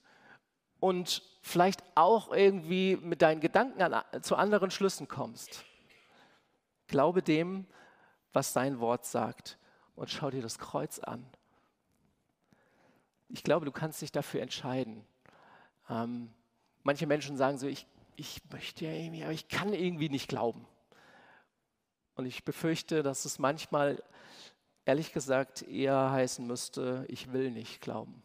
und 0.80 1.21
vielleicht 1.43 1.84
auch 1.93 2.34
irgendwie 2.34 2.95
mit 2.95 3.21
deinen 3.21 3.39
Gedanken 3.39 3.84
an, 3.84 4.02
zu 4.23 4.36
anderen 4.36 4.71
Schlüssen 4.71 5.08
kommst, 5.08 5.63
glaube 6.88 7.21
dem, 7.21 7.67
was 8.32 8.52
sein 8.52 8.80
Wort 8.80 9.06
sagt 9.06 9.60
und 9.95 10.10
schau 10.10 10.32
dir 10.32 10.41
das 10.41 10.58
Kreuz 10.58 10.97
an. 10.97 11.23
Ich 13.30 13.43
glaube, 13.43 13.67
du 13.67 13.71
kannst 13.71 14.02
dich 14.02 14.12
dafür 14.12 14.41
entscheiden. 14.41 15.06
Ähm, 15.88 16.34
manche 16.82 17.06
Menschen 17.06 17.38
sagen 17.38 17.60
so, 17.60 17.67
ich, 17.67 17.86
ich 18.15 18.41
möchte 18.52 18.86
ja 18.86 18.91
irgendwie, 18.91 19.23
aber 19.23 19.34
ich 19.34 19.49
kann 19.49 19.71
irgendwie 19.71 20.10
nicht 20.10 20.28
glauben. 20.28 20.65
Und 22.15 22.26
ich 22.26 22.43
befürchte, 22.43 23.04
dass 23.04 23.26
es 23.26 23.39
manchmal, 23.39 24.04
ehrlich 24.86 25.13
gesagt, 25.13 25.63
eher 25.63 26.12
heißen 26.12 26.45
müsste, 26.45 27.06
ich 27.08 27.34
will 27.34 27.52
nicht 27.52 27.82
glauben. 27.82 28.21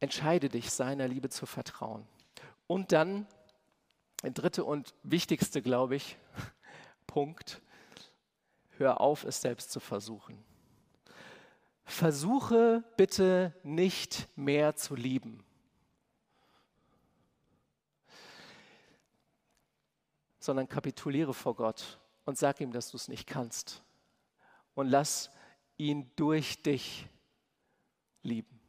Entscheide 0.00 0.48
dich, 0.48 0.70
seiner 0.70 1.08
Liebe 1.08 1.28
zu 1.28 1.46
vertrauen. 1.46 2.06
Und 2.66 2.92
dann, 2.92 3.26
der 4.22 4.30
dritte 4.30 4.64
und 4.64 4.94
wichtigste, 5.02 5.62
glaube 5.62 5.96
ich, 5.96 6.16
Punkt, 7.06 7.60
hör 8.78 9.00
auf, 9.00 9.24
es 9.24 9.40
selbst 9.40 9.70
zu 9.70 9.80
versuchen. 9.80 10.42
Versuche 11.84 12.82
bitte 12.96 13.54
nicht 13.62 14.28
mehr 14.36 14.74
zu 14.76 14.94
lieben. 14.94 15.44
Sondern 20.44 20.68
kapituliere 20.68 21.32
vor 21.32 21.56
Gott 21.56 21.98
und 22.26 22.36
sag 22.36 22.60
ihm, 22.60 22.72
dass 22.72 22.90
du 22.90 22.96
es 22.96 23.08
nicht 23.08 23.26
kannst. 23.26 23.82
Und 24.74 24.88
lass 24.88 25.30
ihn 25.78 26.10
durch 26.16 26.62
dich 26.62 27.08
lieben. 28.22 28.60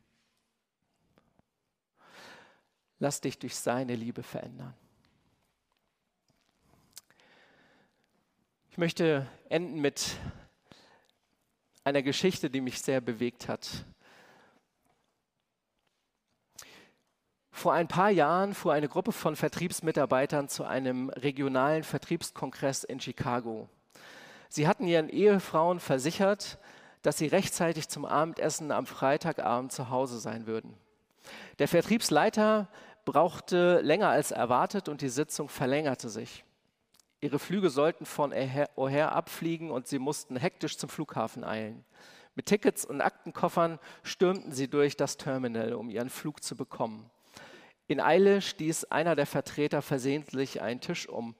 Lass 3.00 3.20
dich 3.20 3.38
durch 3.40 3.56
seine 3.56 3.96
Liebe 3.96 4.24
verändern. 4.24 4.74
Ich 8.70 8.78
möchte 8.78 9.28
enden 9.50 9.82
mit 9.82 10.18
einer 11.84 12.02
Geschichte, 12.02 12.50
die 12.50 12.62
mich 12.62 12.82
sehr 12.82 13.02
bewegt 13.02 13.48
hat. 13.48 13.86
Vor 17.56 17.72
ein 17.72 17.88
paar 17.88 18.10
Jahren 18.10 18.54
fuhr 18.54 18.74
eine 18.74 18.90
Gruppe 18.90 19.14
von 19.14 19.38
Vertriebsmitarbeitern 19.38 20.50
zu 20.50 20.66
einem 20.66 21.10
regionalen 21.10 21.86
Vertriebskongress 21.86 22.84
in 22.84 23.00
Chicago. 23.00 23.70
Sie 24.50 24.68
hatten 24.68 24.86
ihren 24.86 25.08
Ehefrauen 25.08 25.80
versichert, 25.80 26.58
dass 27.02 27.18
sie 27.18 27.28
rechtzeitig 27.28 27.88
zum 27.88 28.04
Abendessen 28.04 28.74
am 28.74 28.86
Freitagabend 28.86 29.72
zu 29.72 29.90
Hause 29.90 30.20
sein 30.20 30.48
würden. 30.48 30.76
Der 31.58 31.70
Vertriebsleiter 31.70 32.68
brauchte 33.06 33.80
länger 33.80 34.10
als 34.10 34.32
erwartet 34.32 34.90
und 34.90 35.00
die 35.00 35.08
Sitzung 35.08 35.48
verlängerte 35.48 36.10
sich. 36.10 36.44
Ihre 37.22 37.40
Flüge 37.40 37.70
sollten 37.70 38.06
von 38.06 38.34
O'Hare 38.34 39.08
abfliegen 39.08 39.72
und 39.72 39.88
sie 39.88 40.00
mussten 40.00 40.36
hektisch 40.36 40.78
zum 40.78 40.90
Flughafen 40.90 41.46
eilen. 41.46 41.86
Mit 42.36 42.48
Tickets 42.48 42.84
und 42.84 43.00
Aktenkoffern 43.00 43.80
stürmten 44.04 44.52
sie 44.52 44.68
durch 44.68 44.98
das 44.98 45.16
Terminal, 45.16 45.74
um 45.74 45.90
ihren 45.90 46.10
Flug 46.10 46.44
zu 46.44 46.58
bekommen. 46.58 47.10
In 47.88 48.00
Eile 48.00 48.42
stieß 48.42 48.86
einer 48.86 49.16
der 49.16 49.26
Vertreter 49.26 49.82
versehentlich 49.82 50.62
einen 50.62 50.82
Tisch 50.82 51.08
um, 51.08 51.36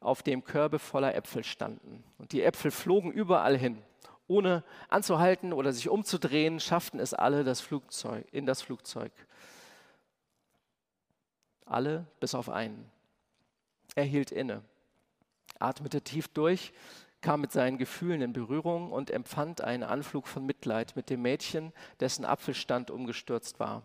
auf 0.00 0.22
dem 0.22 0.44
Körbe 0.44 0.78
voller 0.78 1.14
Äpfel 1.14 1.42
standen. 1.42 2.04
Und 2.18 2.32
die 2.32 2.42
Äpfel 2.42 2.70
flogen 2.70 3.10
überall 3.10 3.56
hin. 3.56 3.82
Ohne 4.28 4.62
anzuhalten 4.88 5.52
oder 5.52 5.72
sich 5.72 5.88
umzudrehen, 5.88 6.60
schafften 6.60 7.00
es 7.00 7.14
alle 7.14 7.44
das 7.44 7.60
Flugzeug, 7.60 8.26
in 8.30 8.46
das 8.46 8.62
Flugzeug. 8.62 9.12
Alle 11.64 12.06
bis 12.20 12.34
auf 12.34 12.48
einen. 12.48 12.90
Er 13.94 14.04
hielt 14.04 14.30
inne, 14.30 14.62
atmete 15.58 16.02
tief 16.02 16.28
durch, 16.28 16.72
kam 17.20 17.40
mit 17.40 17.50
seinen 17.50 17.78
Gefühlen 17.78 18.22
in 18.22 18.32
Berührung 18.32 18.92
und 18.92 19.10
empfand 19.10 19.62
einen 19.62 19.82
Anflug 19.82 20.28
von 20.28 20.46
Mitleid 20.46 20.94
mit 20.94 21.10
dem 21.10 21.22
Mädchen, 21.22 21.72
dessen 21.98 22.24
Apfelstand 22.24 22.90
umgestürzt 22.90 23.58
war. 23.58 23.82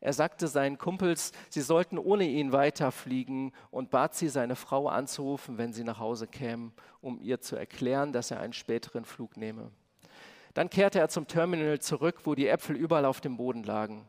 Er 0.00 0.12
sagte 0.12 0.46
seinen 0.46 0.78
Kumpels, 0.78 1.32
sie 1.48 1.60
sollten 1.60 1.98
ohne 1.98 2.24
ihn 2.24 2.52
weiterfliegen 2.52 3.52
und 3.70 3.90
bat 3.90 4.14
sie, 4.14 4.28
seine 4.28 4.54
Frau 4.54 4.88
anzurufen, 4.88 5.58
wenn 5.58 5.72
sie 5.72 5.82
nach 5.82 5.98
Hause 5.98 6.28
kämen, 6.28 6.72
um 7.00 7.20
ihr 7.20 7.40
zu 7.40 7.56
erklären, 7.56 8.12
dass 8.12 8.30
er 8.30 8.40
einen 8.40 8.52
späteren 8.52 9.04
Flug 9.04 9.36
nehme. 9.36 9.72
Dann 10.54 10.70
kehrte 10.70 11.00
er 11.00 11.08
zum 11.08 11.26
Terminal 11.26 11.80
zurück, 11.80 12.20
wo 12.24 12.34
die 12.34 12.48
Äpfel 12.48 12.76
überall 12.76 13.04
auf 13.04 13.20
dem 13.20 13.36
Boden 13.36 13.64
lagen. 13.64 14.04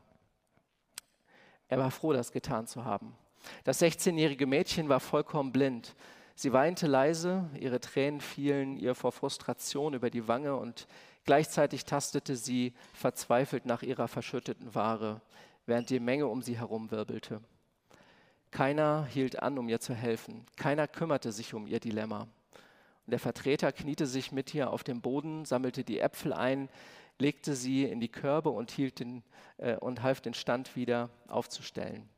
Er 1.68 1.80
war 1.80 1.92
froh, 1.92 2.14
das 2.14 2.32
getan 2.32 2.68
zu 2.68 2.86
haben. 2.86 3.16
Das 3.64 3.82
16-jährige 3.82 4.46
Mädchen 4.46 4.90
war 4.90 5.00
vollkommen 5.00 5.52
blind. 5.52 5.96
Sie 6.36 6.54
weinte 6.54 6.88
leise, 6.88 7.50
ihre 7.60 7.80
Tränen 7.80 8.22
fielen 8.22 8.78
ihr 8.78 8.96
vor 8.96 9.12
Frustration 9.12 9.94
über 9.94 10.10
die 10.10 10.28
Wange 10.28 10.56
und 10.56 10.88
gleichzeitig 11.26 11.86
tastete 11.86 12.36
sie 12.36 12.74
verzweifelt 12.94 13.66
nach 13.66 13.82
ihrer 13.82 14.08
verschütteten 14.08 14.74
Ware 14.74 15.22
während 15.70 15.90
die 15.90 16.02
Menge 16.02 16.28
um 16.28 16.42
sie 16.42 16.58
herum 16.58 16.92
wirbelte. 16.92 17.42
Keiner 18.52 19.06
hielt 19.06 19.42
an, 19.42 19.58
um 19.58 19.70
ihr 19.70 19.80
zu 19.80 19.94
helfen. 19.94 20.46
Keiner 20.58 20.88
kümmerte 20.88 21.32
sich 21.32 21.54
um 21.54 21.68
ihr 21.68 21.80
Dilemma. 21.80 22.22
Und 22.22 23.12
der 23.12 23.20
Vertreter 23.20 23.72
kniete 23.72 24.06
sich 24.06 24.32
mit 24.32 24.54
ihr 24.54 24.72
auf 24.72 24.84
dem 24.84 25.02
Boden, 25.02 25.46
sammelte 25.46 25.84
die 25.84 26.00
Äpfel 26.00 26.34
ein, 26.34 26.70
legte 27.20 27.54
sie 27.54 27.84
in 27.86 28.00
die 28.00 28.10
Körbe 28.10 28.50
und, 28.50 28.76
den, 28.78 29.24
äh, 29.58 29.76
und 29.76 30.02
half 30.02 30.22
den 30.22 30.34
Stand 30.34 30.76
wieder 30.76 31.10
aufzustellen. 31.28 32.10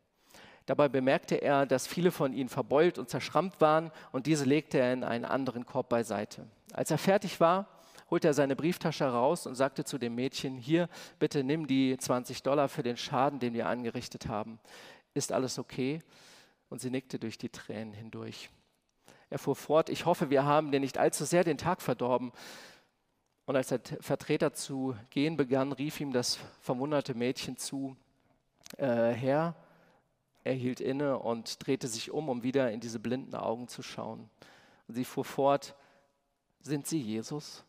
Dabei 0.65 0.87
bemerkte 0.89 1.35
er, 1.35 1.65
dass 1.65 1.87
viele 1.87 2.11
von 2.11 2.33
ihnen 2.33 2.49
verbeult 2.49 2.97
und 2.97 3.09
zerschrammt 3.09 3.59
waren 3.59 3.91
und 4.11 4.27
diese 4.27 4.45
legte 4.45 4.79
er 4.79 4.93
in 4.93 5.03
einen 5.03 5.25
anderen 5.25 5.65
Korb 5.65 5.89
beiseite. 5.89 6.47
Als 6.71 6.91
er 6.91 6.97
fertig 6.97 7.39
war, 7.39 7.67
holte 8.11 8.27
er 8.27 8.33
seine 8.33 8.57
Brieftasche 8.57 9.05
raus 9.05 9.47
und 9.47 9.55
sagte 9.55 9.85
zu 9.85 9.97
dem 9.97 10.13
Mädchen, 10.13 10.57
hier, 10.57 10.89
bitte 11.17 11.43
nimm 11.43 11.65
die 11.65 11.97
20 11.97 12.43
Dollar 12.43 12.67
für 12.67 12.83
den 12.83 12.97
Schaden, 12.97 13.39
den 13.39 13.53
wir 13.53 13.67
angerichtet 13.67 14.27
haben. 14.27 14.59
Ist 15.13 15.31
alles 15.31 15.57
okay? 15.57 16.03
Und 16.69 16.81
sie 16.81 16.89
nickte 16.89 17.17
durch 17.17 17.37
die 17.37 17.49
Tränen 17.49 17.93
hindurch. 17.93 18.49
Er 19.29 19.39
fuhr 19.39 19.55
fort, 19.55 19.89
ich 19.89 20.05
hoffe, 20.05 20.29
wir 20.29 20.43
haben 20.43 20.71
dir 20.71 20.81
nicht 20.81 20.97
allzu 20.97 21.23
sehr 21.23 21.45
den 21.45 21.57
Tag 21.57 21.81
verdorben. 21.81 22.33
Und 23.45 23.55
als 23.55 23.69
der 23.69 23.79
Vertreter 24.01 24.53
zu 24.53 24.93
gehen 25.09 25.37
begann, 25.37 25.71
rief 25.71 26.01
ihm 26.01 26.11
das 26.11 26.37
verwunderte 26.59 27.15
Mädchen 27.15 27.55
zu, 27.57 27.95
äh, 28.77 29.11
Herr, 29.11 29.55
er 30.43 30.53
hielt 30.53 30.81
inne 30.81 31.17
und 31.17 31.65
drehte 31.65 31.87
sich 31.87 32.11
um, 32.11 32.27
um 32.27 32.43
wieder 32.43 32.71
in 32.71 32.81
diese 32.81 32.99
blinden 32.99 33.35
Augen 33.35 33.67
zu 33.69 33.81
schauen. 33.81 34.29
Und 34.87 34.95
sie 34.95 35.05
fuhr 35.05 35.25
fort, 35.25 35.75
sind 36.61 36.87
Sie 36.87 36.99
Jesus? 36.99 37.63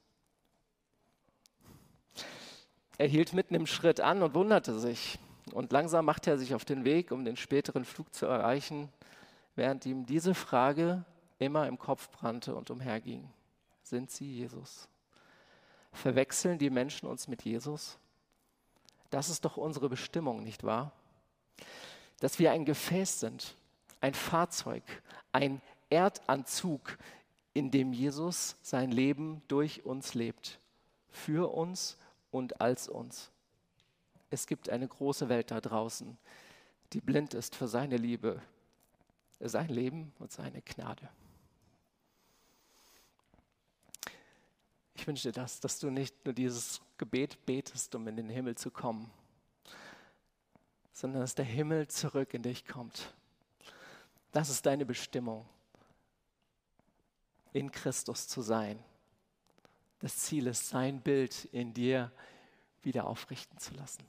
Er 3.02 3.08
hielt 3.08 3.32
mitten 3.32 3.56
im 3.56 3.66
Schritt 3.66 3.98
an 3.98 4.22
und 4.22 4.32
wunderte 4.36 4.78
sich. 4.78 5.18
Und 5.50 5.72
langsam 5.72 6.04
machte 6.04 6.30
er 6.30 6.38
sich 6.38 6.54
auf 6.54 6.64
den 6.64 6.84
Weg, 6.84 7.10
um 7.10 7.24
den 7.24 7.36
späteren 7.36 7.84
Flug 7.84 8.14
zu 8.14 8.26
erreichen, 8.26 8.88
während 9.56 9.84
ihm 9.86 10.06
diese 10.06 10.36
Frage 10.36 11.04
immer 11.40 11.66
im 11.66 11.80
Kopf 11.80 12.10
brannte 12.10 12.54
und 12.54 12.70
umherging. 12.70 13.28
Sind 13.82 14.12
sie 14.12 14.32
Jesus? 14.32 14.86
Verwechseln 15.90 16.60
die 16.60 16.70
Menschen 16.70 17.08
uns 17.08 17.26
mit 17.26 17.42
Jesus? 17.42 17.98
Das 19.10 19.30
ist 19.30 19.44
doch 19.44 19.56
unsere 19.56 19.88
Bestimmung, 19.88 20.44
nicht 20.44 20.62
wahr? 20.62 20.92
Dass 22.20 22.38
wir 22.38 22.52
ein 22.52 22.64
Gefäß 22.64 23.18
sind, 23.18 23.56
ein 24.00 24.14
Fahrzeug, 24.14 24.84
ein 25.32 25.60
Erdanzug, 25.90 26.96
in 27.52 27.72
dem 27.72 27.92
Jesus 27.92 28.54
sein 28.62 28.92
Leben 28.92 29.42
durch 29.48 29.84
uns 29.84 30.14
lebt, 30.14 30.60
für 31.10 31.52
uns 31.52 31.98
und 32.32 32.60
als 32.60 32.88
uns. 32.88 33.30
Es 34.30 34.48
gibt 34.48 34.70
eine 34.70 34.88
große 34.88 35.28
Welt 35.28 35.52
da 35.52 35.60
draußen, 35.60 36.18
die 36.92 37.00
blind 37.00 37.34
ist 37.34 37.54
für 37.54 37.68
seine 37.68 37.96
Liebe, 37.96 38.42
sein 39.38 39.68
Leben 39.68 40.12
und 40.18 40.32
seine 40.32 40.62
Gnade. 40.62 41.08
Ich 44.94 45.06
wünsche 45.06 45.28
dir 45.28 45.40
das, 45.40 45.60
dass 45.60 45.78
du 45.78 45.90
nicht 45.90 46.24
nur 46.24 46.34
dieses 46.34 46.80
Gebet 46.96 47.44
betest, 47.44 47.94
um 47.94 48.08
in 48.08 48.16
den 48.16 48.28
Himmel 48.28 48.56
zu 48.56 48.70
kommen, 48.70 49.10
sondern 50.92 51.20
dass 51.20 51.34
der 51.34 51.44
Himmel 51.44 51.88
zurück 51.88 52.34
in 52.34 52.42
dich 52.42 52.66
kommt. 52.66 53.12
Das 54.30 54.48
ist 54.48 54.64
deine 54.64 54.86
Bestimmung, 54.86 55.46
in 57.52 57.70
Christus 57.70 58.28
zu 58.28 58.40
sein. 58.40 58.82
Das 60.02 60.16
Ziel 60.16 60.48
ist, 60.48 60.68
sein 60.68 61.00
Bild 61.00 61.44
in 61.52 61.72
dir 61.72 62.10
wieder 62.82 63.06
aufrichten 63.06 63.56
zu 63.58 63.72
lassen. 63.74 64.02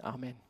Amen. 0.00 0.45